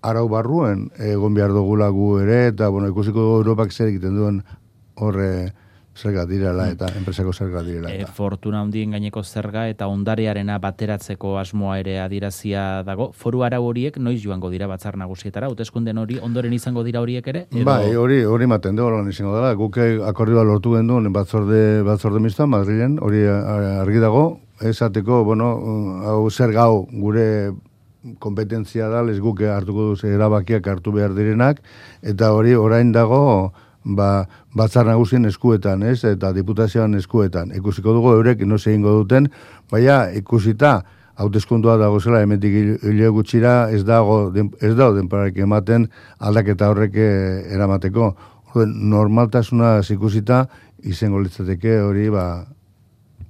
arau 0.05 0.27
barruen 0.29 0.89
egon 1.01 1.33
behar 1.37 1.53
dugula 1.55 1.89
gu 1.89 2.15
ere 2.23 2.47
eta 2.53 2.69
bueno, 2.69 2.89
ikusiko 2.93 3.29
Europak 3.39 3.71
zer 3.71 3.89
egiten 3.89 4.17
duen 4.17 4.41
horre 4.95 5.53
zerga 5.95 6.25
direla 6.27 6.65
mm. 6.65 6.75
eta 6.75 6.87
enpresako 6.99 7.33
zerga 7.33 7.61
direla. 7.63 7.89
E, 7.89 8.05
fortuna 8.05 8.61
hundien 8.63 8.91
gaineko 8.91 9.23
zerga 9.23 9.65
eta 9.71 9.87
ondarearena 9.87 10.57
bateratzeko 10.59 11.37
asmoa 11.39 11.77
ere 11.79 11.97
adirazia 12.03 12.83
dago. 12.83 13.11
Foru 13.15 13.45
arau 13.47 13.63
horiek 13.69 13.97
noiz 13.97 14.19
joango 14.23 14.51
dira 14.51 14.67
batzar 14.67 14.97
nagusietara? 14.99 15.49
Uteskunden 15.53 15.97
hori 15.97 16.19
ondoren 16.21 16.53
izango 16.53 16.83
dira 16.83 17.01
horiek 17.01 17.27
ere? 17.31 17.45
Edo... 17.51 17.63
Bai, 17.67 17.95
hori 17.95 18.23
hori 18.27 18.49
maten 18.51 18.75
dugu 18.75 18.91
lan 18.97 19.11
izango 19.11 19.37
dela. 19.37 19.53
Guk 19.55 19.79
akordioa 20.11 20.43
lortu 20.43 20.75
gendu 20.75 20.99
batzorde, 21.15 21.61
batzorde 21.87 22.19
mista, 22.19 22.45
Madrilen, 22.45 22.99
hori 22.99 23.23
argi 23.27 24.03
dago. 24.03 24.25
Esateko, 24.63 25.23
bueno, 25.27 25.47
hau 26.07 26.29
zer 26.29 26.51
gau 26.55 26.85
gure 26.91 27.25
kompetentzia 28.19 28.89
da, 28.89 29.03
les 29.03 29.19
guk 29.19 29.41
hartuko 29.41 29.91
duz 29.91 30.03
erabakiak 30.07 30.67
hartu 30.67 30.93
behar 30.95 31.15
direnak, 31.17 31.61
eta 32.01 32.31
hori 32.33 32.55
orain 32.55 32.91
dago, 32.93 33.53
ba, 33.85 34.27
batzar 34.55 34.85
nagusien 34.89 35.25
eskuetan, 35.29 35.83
ez? 35.83 36.03
Eta 36.05 36.31
diputazioan 36.33 36.95
eskuetan. 36.99 37.53
Ikusiko 37.55 37.93
dugu 37.93 38.13
eurek 38.17 38.45
no 38.45 38.57
egingo 38.61 38.97
duten, 39.01 39.29
baina 39.71 40.05
ikusita 40.13 40.81
hauteskundua 41.15 41.77
dago 41.79 41.99
zela 41.99 42.21
hemendik 42.21 42.83
hile 42.83 43.09
gutxira 43.09 43.69
ez 43.71 43.85
dago 43.87 44.33
ez 44.35 44.73
dago 44.75 44.95
denparek 44.97 45.37
ematen 45.37 45.87
aldaketa 46.19 46.69
horrek 46.69 46.95
eh, 46.95 47.53
eramateko. 47.55 48.13
Normaltasuna 48.55 49.81
ikusita 49.91 50.45
izango 50.83 51.19
litzateke 51.19 51.79
hori 51.83 52.09
ba 52.09 52.45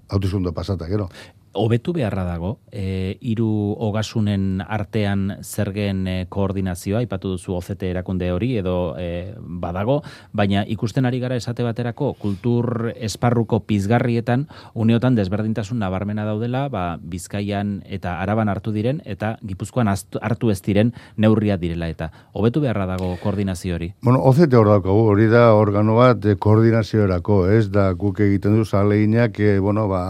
hauteskundua 0.09 0.53
pasata, 0.53 0.87
gero 0.89 1.09
hobetu 1.55 1.93
beharra 1.95 2.25
dago, 2.27 2.59
e, 2.71 3.17
iru 3.25 3.75
hogasunen 3.79 4.61
artean 4.61 5.37
zergen 5.41 6.05
e, 6.07 6.15
koordinazioa, 6.29 7.01
ipatu 7.05 7.31
duzu 7.35 7.55
OCT 7.57 7.87
erakunde 7.89 8.29
hori, 8.33 8.51
edo 8.59 8.95
e, 8.99 9.33
badago, 9.39 10.01
baina 10.35 10.65
ikusten 10.67 11.07
ari 11.07 11.21
gara 11.23 11.37
esate 11.39 11.63
baterako 11.65 12.13
kultur 12.19 12.91
esparruko 12.95 13.61
pizgarrietan, 13.67 14.47
uneotan 14.73 15.15
desberdintasun 15.15 15.79
nabarmena 15.81 16.25
daudela, 16.27 16.67
ba, 16.69 16.85
bizkaian 17.01 17.79
eta 17.85 18.19
araban 18.21 18.51
hartu 18.51 18.75
diren, 18.75 19.01
eta 19.05 19.35
gipuzkoan 19.45 19.89
hartu 19.89 20.51
ez 20.51 20.59
diren 20.65 20.93
neurria 21.17 21.57
direla, 21.61 21.89
eta 21.89 22.11
hobetu 22.33 22.63
beharra 22.63 22.87
dago 22.95 23.15
koordinazio 23.23 23.75
hori. 23.79 23.93
Bueno, 24.03 24.21
OCT 24.27 24.59
hor 24.59 24.73
dago, 24.75 24.97
hori 25.05 25.29
da 25.31 25.47
organo 25.55 25.95
bat 25.99 26.27
koordinazioerako, 26.39 27.45
ez 27.55 27.69
da 27.71 27.91
guk 27.93 28.19
egiten 28.25 28.59
du 28.59 28.65
zaleinak, 28.65 29.39
e, 29.39 29.57
bueno, 29.59 29.87
ba, 29.87 30.03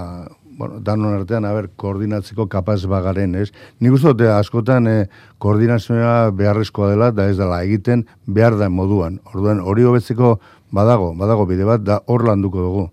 bueno, 0.58 0.80
danon 0.80 1.14
artean, 1.14 1.46
haber, 1.46 1.70
koordinatzeko 1.76 2.48
kapaz 2.52 2.82
bagaren, 2.90 3.36
ez? 3.36 3.50
Nik 3.80 3.96
uste 3.98 4.14
dute 4.14 4.32
askotan 4.32 4.88
eh, 4.88 5.06
koordinazioa 5.44 6.32
beharrezkoa 6.36 6.92
dela, 6.94 7.12
da 7.12 7.30
ez 7.30 7.38
dela 7.38 7.62
egiten 7.64 8.06
behar 8.26 8.58
da 8.60 8.70
moduan. 8.70 9.20
Orduan, 9.34 9.60
hori 9.60 9.84
hobetzeko 9.84 10.38
badago, 10.72 11.14
badago 11.20 11.48
bide 11.50 11.68
bat, 11.68 11.84
da 11.84 12.02
hor 12.08 12.28
landuko 12.28 12.68
dugu. 12.68 12.86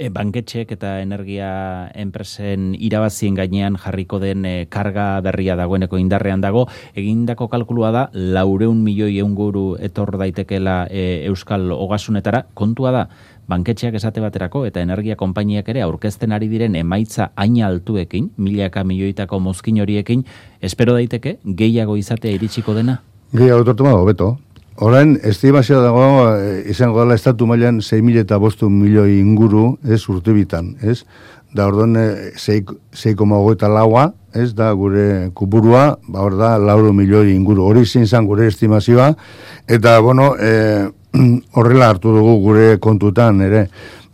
E, 0.00 0.08
banketxek 0.12 0.72
eta 0.76 0.94
energia 1.02 1.50
enpresen 1.98 2.70
irabazien 2.78 3.36
gainean 3.36 3.76
jarriko 3.80 4.20
den 4.22 4.46
e, 4.48 4.54
karga 4.72 5.20
berria 5.24 5.56
dagoeneko 5.60 6.00
indarrean 6.00 6.40
dago, 6.40 6.66
egindako 6.96 7.50
kalkulua 7.52 7.90
da, 7.92 8.06
laureun 8.14 8.80
milioi 8.84 9.18
eunguru 9.20 9.74
etor 9.80 10.16
daitekela 10.20 10.86
e, 10.88 11.26
Euskal 11.28 11.68
Ogasunetara, 11.76 12.46
kontua 12.54 12.94
da, 12.94 13.04
banketxeak 13.50 13.96
esate 13.98 14.22
baterako 14.22 14.64
eta 14.68 14.82
energia 14.84 15.16
konpainiak 15.18 15.68
ere 15.72 15.82
aurkezten 15.82 16.32
ari 16.32 16.48
diren 16.48 16.76
emaitza 16.78 17.30
aina 17.36 17.66
altuekin, 17.68 18.30
milaka 18.38 18.84
milioitako 18.86 19.40
mozkin 19.42 19.80
horiekin, 19.82 20.24
espero 20.62 20.94
daiteke 20.98 21.38
gehiago 21.44 21.96
izatea 22.00 22.38
iritsiko 22.38 22.76
dena? 22.78 23.00
Gehiago 23.34 23.66
tortu 23.66 23.86
mago, 23.86 24.06
beto. 24.08 24.36
Orain, 24.80 25.18
estimazio 25.28 25.82
dago, 25.82 26.04
eh, 26.38 26.62
izango 26.72 27.02
dela 27.02 27.18
estatu 27.18 27.46
mailan 27.46 27.82
6.000 27.84 28.22
eta 28.22 28.38
bostu 28.40 28.70
milioi 28.72 29.18
inguru, 29.18 29.74
ez, 29.84 30.00
urte 30.08 30.32
bitan, 30.32 30.72
ez? 30.80 31.02
Da, 31.52 31.66
orduan, 31.66 31.98
6,5 32.38 33.52
eta 33.52 33.68
laua, 33.68 34.06
ez, 34.32 34.54
da, 34.56 34.70
gure 34.78 35.28
kuburua, 35.36 35.98
ba, 36.06 36.22
hor 36.22 36.38
da, 36.38 36.54
lauro 36.58 36.94
milioi 36.96 37.34
inguru. 37.34 37.66
Hori 37.66 37.84
zintzen 37.84 38.24
gure 38.30 38.46
estimazioa, 38.48 39.10
eta, 39.68 39.98
bueno, 40.00 40.30
eh, 40.40 40.88
horrela 41.58 41.90
hartu 41.90 42.12
dugu 42.14 42.36
gure 42.44 42.66
kontutan 42.78 43.40
ere. 43.46 43.68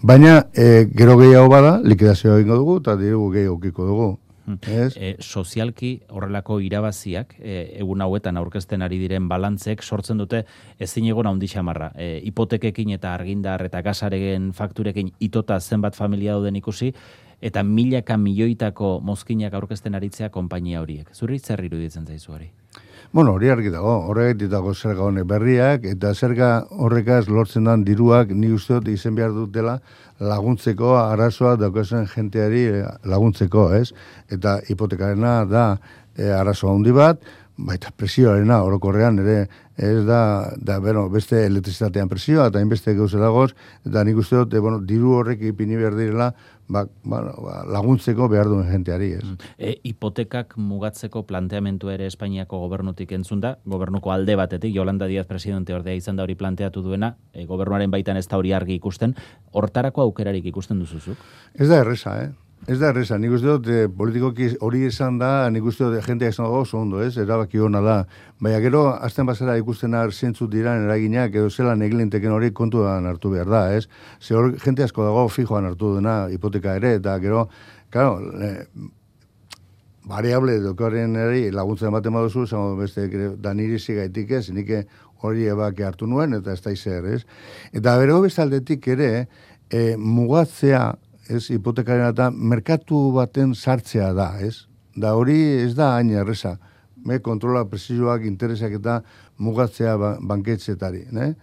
Baina 0.06 0.46
e, 0.54 0.86
gero 0.94 1.16
gehiago 1.18 1.48
bada, 1.50 1.80
likidazioa 1.82 2.38
egingo 2.38 2.60
dugu 2.60 2.78
eta 2.82 2.96
diru 3.00 3.30
gehiago 3.32 3.56
okiko 3.56 3.86
dugu. 3.88 4.08
Hmm. 4.46 4.58
E, 4.62 5.16
sozialki 5.18 5.88
horrelako 6.14 6.60
irabaziak 6.62 7.34
e, 7.40 7.54
egun 7.82 8.04
hauetan 8.04 8.36
aurkezten 8.38 8.84
ari 8.86 9.00
diren 9.00 9.26
balantzek 9.26 9.82
sortzen 9.82 10.20
dute 10.22 10.44
ezin 10.78 11.08
egon 11.10 11.26
handi 11.26 11.48
xamarra. 11.50 11.90
E, 11.98 12.20
hipotekekin 12.28 12.92
eta 12.94 13.14
argindar 13.14 13.64
eta 13.66 13.82
gasaregen 13.82 14.52
fakturekin 14.54 15.10
itota 15.18 15.58
zenbat 15.58 15.98
familia 15.98 16.38
dauden 16.38 16.60
ikusi 16.62 16.92
eta 17.42 17.64
milaka 17.66 18.16
milioitako 18.16 19.00
mozkinak 19.02 19.54
aurkezten 19.54 19.98
aritzea 19.98 20.30
konpainia 20.30 20.80
horiek. 20.80 21.10
Zurri 21.12 21.40
zer 21.40 21.64
iruditzen 21.66 22.06
zaizu 22.06 22.38
hori? 22.38 22.52
Bueno, 23.12 23.32
hori 23.36 23.48
argi 23.48 23.70
dago, 23.70 23.92
horrek 24.10 24.34
ditago 24.40 24.72
zerga 24.75 25.04
honek 25.06 25.28
berriak, 25.30 25.84
eta 25.86 26.10
zerga 26.14 26.48
horrekaz 26.70 27.28
lortzen 27.28 27.68
dan 27.68 27.84
diruak, 27.86 28.32
ni 28.34 28.50
uste 28.50 28.75
dut 28.75 28.88
izen 28.90 29.14
behar 29.14 29.30
dutela 29.30 29.76
laguntzeko, 30.18 30.96
arazoa 30.98 31.54
daukazen 31.60 32.08
jenteari 32.10 32.64
eh, 32.66 32.82
laguntzeko, 33.06 33.68
ez? 33.78 33.92
Eta 34.32 34.58
hipotekarena 34.66 35.36
da 35.46 35.66
e, 36.16 36.26
arazoa 36.34 36.75
handi 36.75 36.94
bat, 36.96 37.22
baita 37.56 37.90
presioarena 37.96 38.60
orokorrean 38.64 39.18
ere 39.22 39.46
ez 39.76 40.04
da, 40.08 40.52
da 40.56 40.78
bueno, 40.80 41.06
beste 41.12 41.42
elektrizitatean 41.46 42.08
presioa 42.08 42.48
eta 42.48 42.60
inbeste 42.64 42.94
gauze 42.96 43.20
dagoz, 43.20 43.50
eta 43.84 44.04
nik 44.04 44.16
uste 44.20 44.36
dut, 44.36 44.54
e, 44.54 44.60
bueno, 44.60 44.80
diru 44.80 45.12
horrek 45.18 45.42
ipini 45.50 45.76
behar 45.76 45.96
direla 45.96 46.30
ba, 46.68 46.86
ba, 47.04 47.20
laguntzeko 47.72 48.28
behar 48.32 48.48
duen 48.48 48.68
jenteari, 48.70 49.10
ez. 49.18 49.25
Mm. 49.25 49.50
E, 49.58 49.75
hipotekak 49.90 50.56
mugatzeko 50.60 51.26
planteamentu 51.28 51.92
ere 51.92 52.08
Espainiako 52.08 52.60
gobernutik 52.64 53.12
entzun 53.16 53.44
da, 53.44 53.56
gobernuko 53.64 54.12
alde 54.12 54.36
batetik, 54.36 54.75
Jolanda 54.76 55.08
Diaz 55.10 55.26
presidente 55.28 55.76
ordea 55.76 55.96
izan 55.96 56.16
da 56.16 56.25
hori 56.25 56.36
planteatu 56.40 56.82
duena, 56.84 57.14
e, 57.32 57.44
gobernuaren 57.48 57.92
baitan 57.92 58.16
ez 58.16 58.26
da 58.28 58.40
hori 58.40 58.56
argi 58.56 58.76
ikusten, 58.80 59.14
hortarako 59.52 60.08
aukerarik 60.08 60.48
ikusten 60.52 60.80
duzuzuk? 60.80 61.20
Ez 61.54 61.68
da 61.68 61.84
erresa, 61.84 62.18
eh? 62.25 62.32
Ez 62.64 62.80
da 62.80 62.88
erresa, 62.90 63.14
nik 63.20 63.30
uste 63.36 63.46
dut, 63.46 63.68
eh, 63.70 63.84
politikoki 63.86 64.48
hori 64.64 64.80
esan 64.88 65.20
da, 65.20 65.46
nik 65.54 65.62
uste 65.70 65.84
dut, 65.84 66.00
jentea 66.02 66.32
esan 66.32 66.48
dago, 66.48 66.64
oso 66.64 66.80
ondo, 66.80 66.98
ez, 67.04 67.12
erabaki 67.22 67.60
hona 67.62 67.82
da. 67.84 67.96
Baina 68.42 68.58
gero, 68.64 68.80
azten 68.90 69.28
bazara 69.28 69.54
ikusten 69.60 69.94
ar 69.94 70.10
zentzu 70.10 70.48
diran 70.50 70.82
eraginak, 70.88 71.36
edo 71.36 71.50
zela 71.50 71.76
negilinteken 71.78 72.34
hori 72.34 72.50
kontuan 72.50 73.06
hartu 73.06 73.30
behar 73.30 73.52
da, 73.52 73.62
ez. 73.76 73.86
Ze 74.18 74.34
hori, 74.34 74.58
jente 74.64 74.82
asko 74.82 75.06
dago 75.06 75.28
fijoan 75.28 75.70
hartu 75.70 75.94
dena 76.00 76.16
hipoteka 76.32 76.75
ere, 76.80 76.96
eta 76.98 77.14
gero, 77.22 77.46
claro, 77.94 78.18
le, 78.18 78.50
variable 80.06 80.58
dokoren 80.62 81.14
ere 81.22 81.52
laguntzen 81.54 81.92
ematen 81.92 82.18
baduzu, 82.18 82.48
zango 82.50 82.75
beste, 82.82 83.06
da 83.42 83.54
niri 83.54 83.78
zigaitik 83.78 84.30
ez, 84.40 84.48
nik 84.50 84.75
hori 85.22 85.46
ebake 85.50 85.86
hartu 85.86 86.10
nuen, 86.10 86.34
eta 86.40 86.54
ez 86.54 86.62
da 86.66 86.75
izer, 86.75 87.06
ez. 87.14 87.22
Eta 87.72 87.94
bero 88.02 88.20
bezaldetik 88.26 88.90
ere, 88.94 89.28
e, 89.70 89.96
mugatzea, 89.98 90.96
ez, 91.28 91.47
hipotekaren 91.50 92.11
eta 92.11 92.30
merkatu 92.30 93.11
baten 93.14 93.54
sartzea 93.54 94.12
da, 94.16 94.30
ez? 94.40 94.66
Da 94.97 95.14
hori 95.18 95.37
ez 95.62 95.75
da 95.76 95.95
hain 95.97 96.11
erresa. 96.11 96.56
Me 97.06 97.21
kontrola 97.23 97.64
presizoak 97.71 98.25
interesak 98.26 98.78
eta 98.78 99.00
mugatzea 99.38 99.97
ba, 100.00 100.16
banketxetari, 100.21 101.06
ne? 101.12 101.35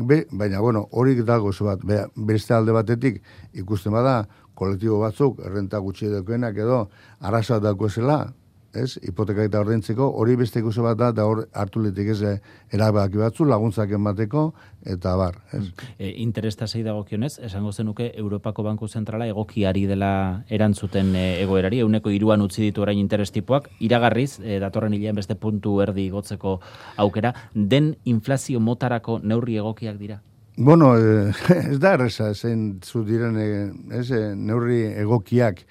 Be, 0.00 0.22
baina, 0.32 0.60
bueno, 0.64 0.86
hori 0.96 1.16
dago 1.26 1.52
zo 1.52 1.66
bat, 1.66 1.82
be, 1.84 2.04
beste 2.16 2.54
alde 2.54 2.72
batetik 2.72 3.20
ikusten 3.52 3.92
bada, 3.92 4.22
kolektibo 4.54 5.00
batzuk, 5.00 5.40
errenta 5.44 5.78
gutxi 5.78 6.06
edo, 6.06 6.90
arraza 7.20 7.58
dako 7.60 7.86
esela, 7.86 8.32
ez, 8.74 8.98
hipoteka 9.02 9.44
eta 9.44 9.60
ordentzeko, 9.60 10.06
hori 10.20 10.36
beste 10.38 10.60
ikusi 10.60 10.82
bat 10.84 10.98
da, 10.98 11.10
da 11.12 11.26
hor 11.26 11.42
hartu 11.52 11.82
litik 11.82 12.12
ez 12.14 12.20
eh, 12.26 12.36
erabaki 12.72 13.18
batzu, 13.20 13.46
laguntzak 13.48 13.90
emateko, 13.96 14.44
eta 14.86 15.16
bar, 15.18 15.40
ez. 15.52 15.64
Mm. 15.64 15.90
E, 15.98 16.12
interesta 16.22 16.68
zei 16.68 16.82
dago 16.86 17.02
kionez, 17.04 17.38
esango 17.46 17.72
zenuke 17.72 18.10
Europako 18.14 18.64
Banku 18.66 18.88
Zentrala 18.88 19.26
egokiari 19.30 19.86
dela 19.90 20.12
erantzuten 20.48 21.14
e, 21.16 21.26
egoerari, 21.42 21.82
euneko 21.84 22.14
iruan 22.14 22.46
utzi 22.46 22.62
ditu 22.68 22.86
orain 22.86 22.98
interestipoak, 23.02 23.70
iragarriz, 23.80 24.38
e, 24.40 24.58
datorren 24.62 24.94
hilean 24.94 25.18
beste 25.18 25.34
puntu 25.34 25.80
erdi 25.82 26.08
gotzeko 26.10 26.58
aukera, 26.96 27.34
den 27.54 27.94
inflazio 28.04 28.60
motarako 28.60 29.20
neurri 29.22 29.58
egokiak 29.60 29.98
dira? 30.00 30.20
Bueno, 30.62 30.98
eh, 30.98 31.32
ez 31.72 31.78
da 31.80 31.94
erresa, 31.96 32.34
zein 32.34 32.80
zu 32.84 33.00
diren, 33.06 33.36
eh, 33.40 33.96
ez, 33.96 34.10
eh, 34.12 34.34
neurri 34.36 34.82
egokiak, 35.00 35.62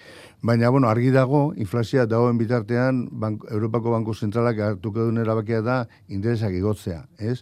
baina, 0.42 0.70
bueno, 0.70 0.88
argi 0.88 1.12
dago, 1.12 1.54
inflazioa 1.60 2.06
dagoen 2.08 2.38
bitartean, 2.40 3.08
bank, 3.12 3.44
Europako 3.52 3.92
Banko 3.92 4.14
Zentralak 4.14 4.60
hartuko 4.64 5.10
duen 5.10 5.20
erabakia 5.20 5.62
da, 5.62 5.82
interesak 6.08 6.56
igotzea, 6.56 7.04
ez? 7.20 7.42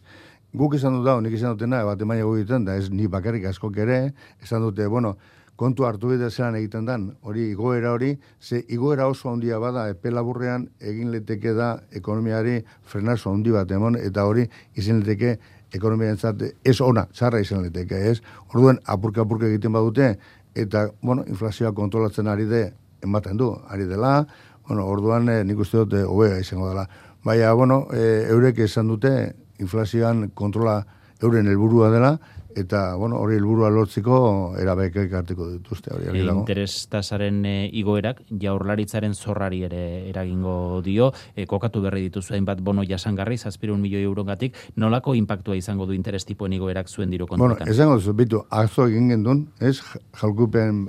Guk 0.58 0.74
izan 0.74 0.98
dut 0.98 1.06
da, 1.06 1.18
nik 1.22 1.36
izan 1.38 1.54
dutena, 1.54 1.84
bat 1.86 2.02
emaia 2.02 2.26
egiten 2.26 2.66
da, 2.66 2.78
ez 2.78 2.90
ni 2.90 3.08
bakarrik 3.08 3.46
askok 3.46 3.78
ere, 3.84 4.00
esan 4.42 4.66
dute, 4.66 4.88
bueno, 4.90 5.16
kontu 5.58 5.86
hartu 5.86 6.10
bide 6.10 6.30
zelan 6.32 6.58
egiten 6.58 6.86
dan, 6.90 7.12
hori 7.22 7.52
igoera 7.52 7.92
hori, 7.94 8.16
ze 8.42 8.64
igoera 8.68 9.08
oso 9.08 9.30
handia 9.30 9.60
bada, 9.60 9.88
epe 9.90 10.10
laburrean 10.12 10.68
egin 10.80 11.12
leteke 11.12 11.54
da 11.54 11.76
ekonomiari 11.92 12.64
frenazo 12.86 13.34
handi 13.34 13.54
bat 13.54 13.72
emon, 13.72 13.98
eta 13.98 14.26
hori 14.26 14.48
izin 14.76 15.04
leteke 15.04 15.38
ekonomia 15.74 16.16
entzat, 16.16 16.42
ez 16.64 16.80
ona, 16.82 17.06
txarra 17.14 17.42
izan 17.44 17.62
leteke, 17.66 17.98
ez? 18.10 18.22
Orduen, 18.54 18.82
apurka 18.86 19.22
apurka 19.22 19.50
egiten 19.50 19.74
badute, 19.74 20.16
eta, 20.56 20.88
bueno, 21.02 21.26
inflazioa 21.28 21.74
kontrolatzen 21.78 22.30
ari 22.32 22.46
de, 22.50 22.66
ematen 23.04 23.38
du, 23.38 23.52
ari 23.70 23.86
dela, 23.86 24.28
bueno, 24.68 24.86
orduan 24.86 25.30
eh, 25.30 25.44
nik 25.44 25.60
uste 25.60 25.78
dute 25.78 26.04
hobea 26.04 26.40
izango 26.40 26.70
dela. 26.70 26.88
Baina, 27.24 27.52
bueno, 27.54 27.88
e, 27.92 28.28
eurek 28.32 28.60
esan 28.68 28.88
dute, 28.88 29.12
inflazioan 29.60 30.30
kontrola 30.36 30.82
euren 31.22 31.48
helburua 31.48 31.90
dela, 31.92 32.18
eta 32.58 32.96
bueno, 32.96 33.20
hori 33.22 33.38
helburua 33.38 33.70
lortzeko 33.70 34.18
erabekek 34.58 35.14
hartuko 35.14 35.50
dituzte 35.52 35.94
hori 35.94 36.10
e, 36.10 36.26
Interes 36.26 36.88
tasaren 36.90 37.44
e, 37.46 37.56
igoerak 37.80 38.24
jaurlaritzaren 38.42 39.14
zorrari 39.14 39.62
ere 39.68 39.82
eragingo 40.10 40.82
dio, 40.86 41.12
e, 41.36 41.46
kokatu 41.46 41.82
berri 41.86 42.08
dituzu 42.08 42.34
hainbat 42.38 42.62
bono 42.66 42.86
jasangarri 42.88 43.38
700 43.38 43.78
milioi 43.82 44.04
eurogatik, 44.04 44.58
nolako 44.76 45.14
inpaktua 45.16 45.58
izango 45.58 45.86
du 45.86 45.94
interes 45.94 46.26
tipoen 46.26 46.54
igoerak 46.58 46.90
zuen 46.90 47.14
diru 47.14 47.28
kontuetan? 47.30 47.60
Bueno, 47.60 47.74
esango 47.74 48.00
duzu, 48.02 48.16
bitu, 48.18 48.44
azo 48.50 48.88
egin 48.90 49.14
gendun, 49.14 49.46
ez, 49.62 49.78
jalkupen 50.18 50.88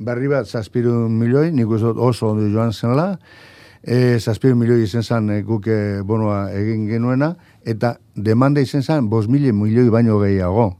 berri 0.00 0.28
bat 0.32 0.48
700 0.48 1.08
milioi, 1.12 1.50
nik 1.52 1.70
oso 1.70 2.32
ondo 2.32 2.48
joan 2.48 2.72
zenla, 2.72 3.18
e, 3.82 4.18
700 4.18 4.56
milioi 4.56 4.84
izen 4.84 5.04
zan 5.04 5.30
e, 5.30 5.42
guke 5.44 6.00
bonoa 6.06 6.48
egin 6.56 6.86
genuena, 6.88 7.34
eta 7.64 7.98
demanda 8.16 8.64
izen 8.64 8.82
zan 8.82 9.10
5 9.12 9.28
milioi 9.28 9.90
baino 9.92 10.18
gehiago. 10.20 10.72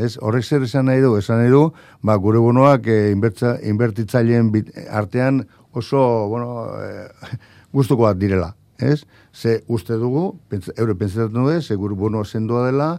Ez, 0.00 0.16
horrek 0.20 0.44
zer 0.44 0.64
esan 0.64 0.86
nahi 0.88 1.00
du, 1.02 1.16
esan 1.18 1.42
nahi 1.42 1.50
du, 1.52 1.66
ba, 2.02 2.16
gure 2.16 2.40
bonoak 2.40 2.86
e, 2.88 3.00
inbertitzaileen 3.12 4.52
artean 4.88 5.44
oso, 5.72 6.28
bueno, 6.28 6.68
e, 6.80 7.36
guztuko 7.76 8.08
bat 8.08 8.20
direla. 8.20 8.54
Ez? 8.80 9.04
Ze 9.32 9.60
uste 9.68 9.98
dugu, 10.00 10.38
pentsa, 10.48 10.72
eure 10.80 10.96
pentsatzen 10.96 11.36
du, 11.36 11.60
ze 11.60 11.76
gure 11.76 11.96
bonoa 11.96 12.24
zendoa 12.24 12.66
dela, 12.70 12.94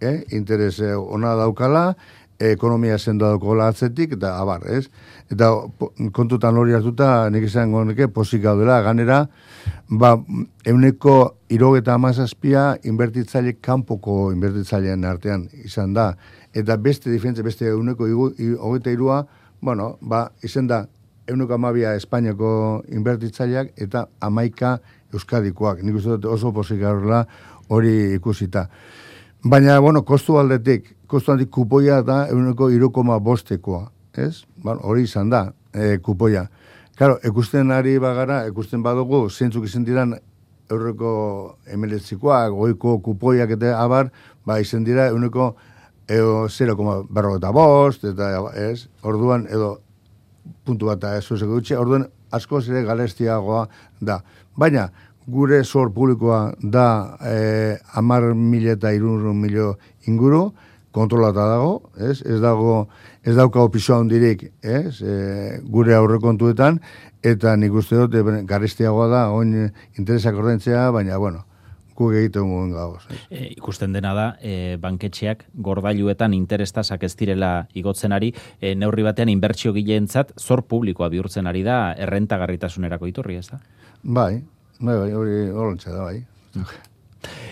eh, 0.00 0.24
interes 0.32 0.80
ona 0.80 1.34
daukala, 1.36 1.96
ekonomia 2.38 2.98
sendoa 2.98 3.32
daukola 3.34 3.68
atzetik, 3.72 4.12
eta 4.18 4.36
abar, 4.38 4.62
ez? 4.70 4.88
Eta 5.32 5.50
kontutan 6.14 6.56
hori 6.56 6.76
hartuta, 6.76 7.28
nik 7.34 7.48
izango 7.48 7.82
neke, 7.84 8.08
posik 8.14 8.42
gaudela, 8.42 8.80
ganera, 8.86 9.24
ba, 9.90 10.14
euneko 10.66 11.16
irogeta 11.50 11.94
amazazpia 11.98 12.76
inbertitzaile 12.84 13.56
kanpoko 13.60 14.30
inbertitzailean 14.32 15.04
artean 15.04 15.48
izan 15.64 15.96
da, 15.96 16.12
eta 16.54 16.76
beste 16.76 17.10
diferentze, 17.10 17.42
beste 17.42 17.66
euneko 17.72 18.06
hogeita 18.06 18.94
irua, 18.94 19.24
bueno, 19.60 19.96
ba, 20.00 20.28
izan 20.46 20.70
da, 20.70 20.84
euneko 21.28 21.54
amabia 21.54 21.94
Espainiako 21.98 22.84
inbertitzaileak 22.94 23.74
eta 23.76 24.06
amaika 24.20 24.78
Euskadikoak. 25.12 25.82
Nik 25.84 25.98
uste 26.00 26.16
dut 26.16 26.28
oso 26.32 26.52
posik 26.52 26.82
hori 27.68 28.14
ikusita. 28.14 28.68
Baina, 29.44 29.78
bueno, 29.80 30.04
kostu 30.04 30.38
aldetik, 30.38 30.96
kostu 31.08 31.32
aldetik 31.32 31.52
kupoia 31.56 32.02
da 32.04 32.26
euneko 32.28 32.68
irukoma 32.70 33.18
bostekoa. 33.18 33.88
Ez? 34.18 34.44
Bueno, 34.62 34.80
hori 34.84 35.06
izan 35.08 35.30
da, 35.30 35.46
e, 35.72 35.98
kupoia. 36.04 36.48
Claro, 36.98 37.18
ekusten 37.22 37.70
ari 37.70 37.96
bagara, 38.02 38.42
ekusten 38.50 38.82
badugu, 38.82 39.28
zentzuk 39.30 39.68
izan 39.68 39.84
diran 39.86 40.16
eurreko 40.68 41.10
emeletzikoak, 41.72 42.52
goiko 42.52 42.98
kupoiak 43.04 43.54
eta 43.56 43.76
abar, 43.80 44.10
ba, 44.44 44.58
izan 44.60 44.84
dira 44.84 45.08
euneko 45.12 45.52
edo 46.08 46.48
0,berro 46.48 47.36
eta 47.38 47.52
bost, 47.54 48.04
eta 48.04 48.32
ez, 48.58 48.88
orduan, 49.02 49.46
edo 49.48 49.78
puntu 50.64 50.88
bat 50.90 51.04
ez 51.14 51.24
zuzeko 51.24 51.60
dutxe, 51.60 51.76
orduan 51.78 52.08
asko 52.32 52.60
zire 52.60 52.82
galestiagoa 52.84 53.66
da. 54.00 54.20
Baina, 54.56 54.88
gure 55.28 55.62
zor 55.64 55.92
publikoa 55.92 56.54
da 56.58 57.16
e, 57.24 57.76
amar 58.00 58.32
mila 58.34 58.74
eta 58.76 58.92
irun 58.96 59.36
milio 59.36 59.76
inguru, 60.08 60.50
kontrolata 60.92 61.44
dago, 61.50 61.90
ez, 61.96 62.22
ez 62.22 62.40
dago, 62.40 62.88
ez 63.22 63.34
dauka 63.36 63.62
opisoa 63.66 63.98
hondirik, 64.02 64.48
ez, 64.62 65.02
e, 65.02 65.60
gure 65.68 65.94
aurrekontuetan, 65.94 66.80
eta 67.22 67.54
nik 67.56 67.76
uste 67.76 67.98
dut, 67.98 68.14
e, 68.14 68.40
garestiagoa 68.48 69.08
da, 69.12 69.22
oin 69.34 69.54
interesak 69.98 70.38
ordentzea, 70.38 70.88
baina, 70.94 71.18
bueno, 71.20 71.44
guk 71.98 72.14
egiten 72.14 72.46
guen 72.46 72.70
gauz. 72.72 73.02
E, 73.28 73.48
ikusten 73.56 73.94
dena 73.96 74.12
da, 74.14 74.26
e, 74.40 74.76
banketxeak 74.80 75.44
gordailuetan 75.66 76.36
interestasak 76.36 77.04
ez 77.08 77.14
direla 77.18 77.52
igotzen 77.78 78.14
ari, 78.14 78.30
e, 78.60 78.74
neurri 78.78 79.06
batean 79.06 79.32
inbertsio 79.32 79.74
gileentzat 79.76 80.36
zor 80.38 80.62
publikoa 80.70 81.10
bihurtzen 81.12 81.50
ari 81.50 81.64
da 81.66 81.80
errentagarritasunerako 82.06 83.10
iturri, 83.10 83.40
ez 83.42 83.48
da? 83.50 83.60
Bai, 84.02 84.44
bai, 84.78 84.94
bai, 84.94 85.10
hori 85.12 85.40
hori 85.50 85.82
da, 85.84 86.04
bai. 86.04 86.22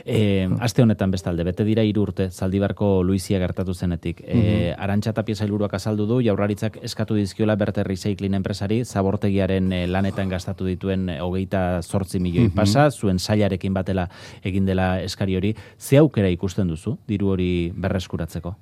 E, 0.04 0.48
aste 0.60 0.82
honetan 0.82 1.10
bestalde, 1.10 1.44
bete 1.44 1.64
dira 1.66 1.82
hiru 1.82 2.04
urte 2.06 2.28
Zaldibarko 2.30 3.02
Luizia 3.02 3.40
gertatu 3.42 3.74
zenetik. 3.74 4.22
E, 4.22 4.36
mm 4.36 4.82
Arantxa 4.86 5.12
Tapia 5.16 5.34
Zailuruak 5.34 5.72
azaldu 5.74 6.06
du, 6.06 6.20
jaurlaritzak 6.22 6.78
eskatu 6.84 7.16
dizkiola 7.16 7.56
Berte 7.56 7.82
Recycling 7.84 8.36
enpresari, 8.38 8.84
zabortegiaren 8.84 9.72
e, 9.72 9.86
lanetan 9.86 10.28
gastatu 10.28 10.66
dituen 10.68 11.08
e, 11.08 11.18
hogeita 11.20 11.82
zortzi 11.82 12.20
milioi 12.20 12.50
pasa, 12.54 12.90
zuen 12.90 13.18
sailarekin 13.18 13.74
batela 13.74 14.08
egin 14.44 14.66
dela 14.66 15.00
eskari 15.02 15.36
hori. 15.36 15.54
Ze 15.78 15.98
aukera 15.98 16.30
ikusten 16.30 16.68
duzu, 16.68 16.98
diru 17.08 17.32
hori 17.34 17.72
berreskuratzeko? 17.74 18.54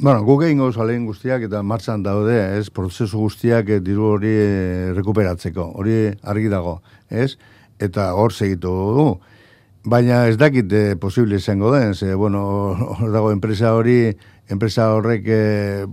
Bueno, 0.00 0.22
guk 0.24 0.42
egin 0.46 0.58
gauz 0.58 0.76
guztiak 1.06 1.42
eta 1.42 1.62
martxan 1.62 2.02
daude, 2.02 2.58
ez, 2.58 2.70
prozesu 2.70 3.18
guztiak 3.18 3.66
diru 3.84 4.14
hori 4.14 4.32
rekuperatzeko, 4.96 5.72
hori 5.76 6.14
argi 6.22 6.48
dago, 6.48 6.80
ez, 7.10 7.36
eta 7.78 8.14
hor 8.14 8.32
segitu 8.32 8.70
du. 8.96 9.20
Baina 9.84 10.26
ez 10.28 10.36
dakit 10.36 10.72
eh, 10.76 10.96
posible 11.00 11.38
izango 11.40 11.72
den, 11.72 11.94
ze, 11.94 12.12
bueno, 12.14 12.40
hor 13.00 13.12
dago 13.12 13.30
enpresa 13.32 13.72
hori, 13.72 14.12
enpresa 14.52 14.90
horrek 14.92 15.24
eh, 15.24 15.86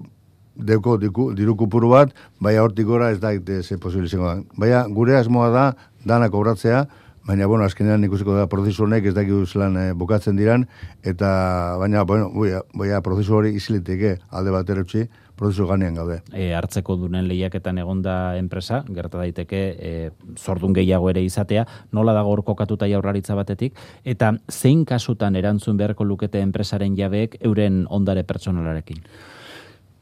deuko 0.56 0.98
diru 1.00 1.56
kupuru 1.56 1.94
bat, 1.94 2.12
baina 2.44 2.66
hortik 2.66 2.86
gora 2.86 3.14
ez 3.14 3.22
dakit 3.22 3.50
eh, 3.50 3.62
ze 3.64 3.78
posible 3.78 4.12
izango 4.12 4.34
den. 4.34 4.44
Baina 4.58 4.84
gure 4.92 5.16
asmoa 5.16 5.48
da, 5.56 5.66
dana 6.04 6.28
kobratzea, 6.30 6.84
baina, 7.24 7.48
bueno, 7.48 7.64
azkenean 7.64 8.04
ikusiko 8.04 8.36
da 8.36 8.50
prozesu 8.52 8.84
honek 8.84 9.08
ez 9.08 9.14
dakit 9.16 9.48
zelan 9.48 9.78
eh, 9.80 9.94
bukatzen 9.96 10.36
diran, 10.36 10.68
eta, 11.04 11.78
baina, 11.80 12.04
bueno, 12.04 12.28
baina, 12.76 13.00
prozesu 13.02 13.40
hori 13.40 13.56
iziliteke 13.56 14.18
alde 14.32 14.52
bat 14.52 14.70
erotzi, 14.70 15.08
prozesu 15.38 15.68
ganean 15.70 15.96
gaude. 15.96 16.20
E, 16.34 16.50
hartzeko 16.58 16.98
dunen 16.98 17.28
lehiaketan 17.30 17.78
egonda 17.84 18.18
enpresa, 18.40 18.82
gerta 18.90 19.22
daiteke 19.22 19.62
e, 19.78 19.94
zordun 20.36 20.74
gehiago 20.76 21.12
ere 21.14 21.24
izatea, 21.24 21.68
nola 21.94 22.16
dago 22.18 22.34
hor 22.34 22.44
kokatuta 22.48 22.90
jaurlaritza 22.90 23.38
batetik, 23.38 23.78
eta 24.04 24.34
zein 24.52 24.84
kasutan 24.86 25.38
erantzun 25.38 25.78
beharko 25.78 26.08
lukete 26.08 26.42
enpresaren 26.42 26.98
jabeek 26.98 27.38
euren 27.46 27.86
ondare 27.90 28.26
pertsonalarekin? 28.28 29.04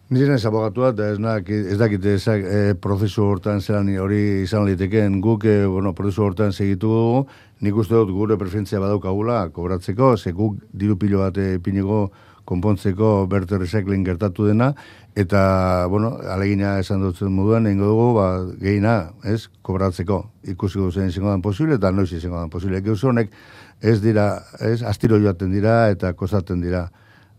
Nire 0.06 0.36
nez 0.36 0.44
abogatua, 0.46 0.92
eta 0.94 1.08
ez, 1.10 1.18
nak, 1.18 1.48
ez 1.50 1.80
dakit 1.82 2.04
ezak 2.12 2.44
e, 2.46 2.60
prozesu 2.78 3.24
hortan 3.26 3.58
zelan 3.58 3.90
hori 3.98 4.44
izan 4.44 4.68
liteken 4.68 5.18
guk, 5.18 5.48
e, 5.50 5.64
bueno, 5.66 5.96
prozesu 5.98 6.22
hortan 6.28 6.54
segitu 6.54 7.26
nik 7.66 7.80
uste 7.82 7.98
dut 7.98 8.12
gure 8.14 8.38
preferentzia 8.38 8.80
badaukagula 8.84 9.48
kobratzeko, 9.56 10.14
ze 10.18 10.32
guk 10.38 10.62
diru 10.72 11.00
pilo 11.02 11.24
bat 11.24 11.40
epiniko 11.42 12.12
konpontzeko 12.46 13.26
berte 13.30 13.58
recycling 13.58 14.06
gertatu 14.06 14.46
dena, 14.48 14.72
eta, 15.18 15.88
bueno, 15.90 16.16
alegina 16.32 16.78
esan 16.80 17.02
dutzen 17.02 17.34
moduan, 17.34 17.68
egingo 17.68 17.90
dugu, 17.90 18.08
ba, 18.20 18.28
gehina, 18.62 18.96
ez, 19.26 19.48
kobratzeko, 19.66 20.22
ikusiko 20.54 20.90
duzen 20.90 21.10
izango 21.10 21.34
dan 21.34 21.44
posible, 21.46 21.80
eta 21.80 21.92
noiz 21.92 22.12
izango 22.14 22.40
dan 22.40 22.54
posible. 22.54 22.82
Eke 22.84 22.94
honek, 22.96 23.34
ez 23.82 24.00
dira, 24.04 24.28
ez, 24.60 24.82
astiro 24.84 25.20
joaten 25.20 25.52
dira, 25.52 25.90
eta 25.90 26.14
kozaten 26.14 26.62
dira, 26.62 26.88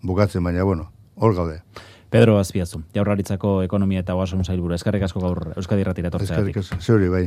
bukatzen, 0.02 0.42
baina, 0.44 0.64
bueno, 0.64 0.90
hor 1.16 1.34
gaude. 1.34 1.60
Pedro 2.10 2.38
Azpiazu, 2.38 2.82
jaurraritzako 2.94 3.60
ekonomia 3.66 4.04
eta 4.04 4.14
oasun 4.14 4.44
zailburu, 4.44 4.74
eskarrik 4.74 5.02
asko 5.08 5.20
gaur 5.20 5.52
Euskadi 5.56 5.84
Ratira 5.84 6.10
tortzea. 6.10 6.36
Eskarrik 6.36 6.62
asko, 6.62 6.78
zeuri, 6.80 7.10
bai. 7.12 7.26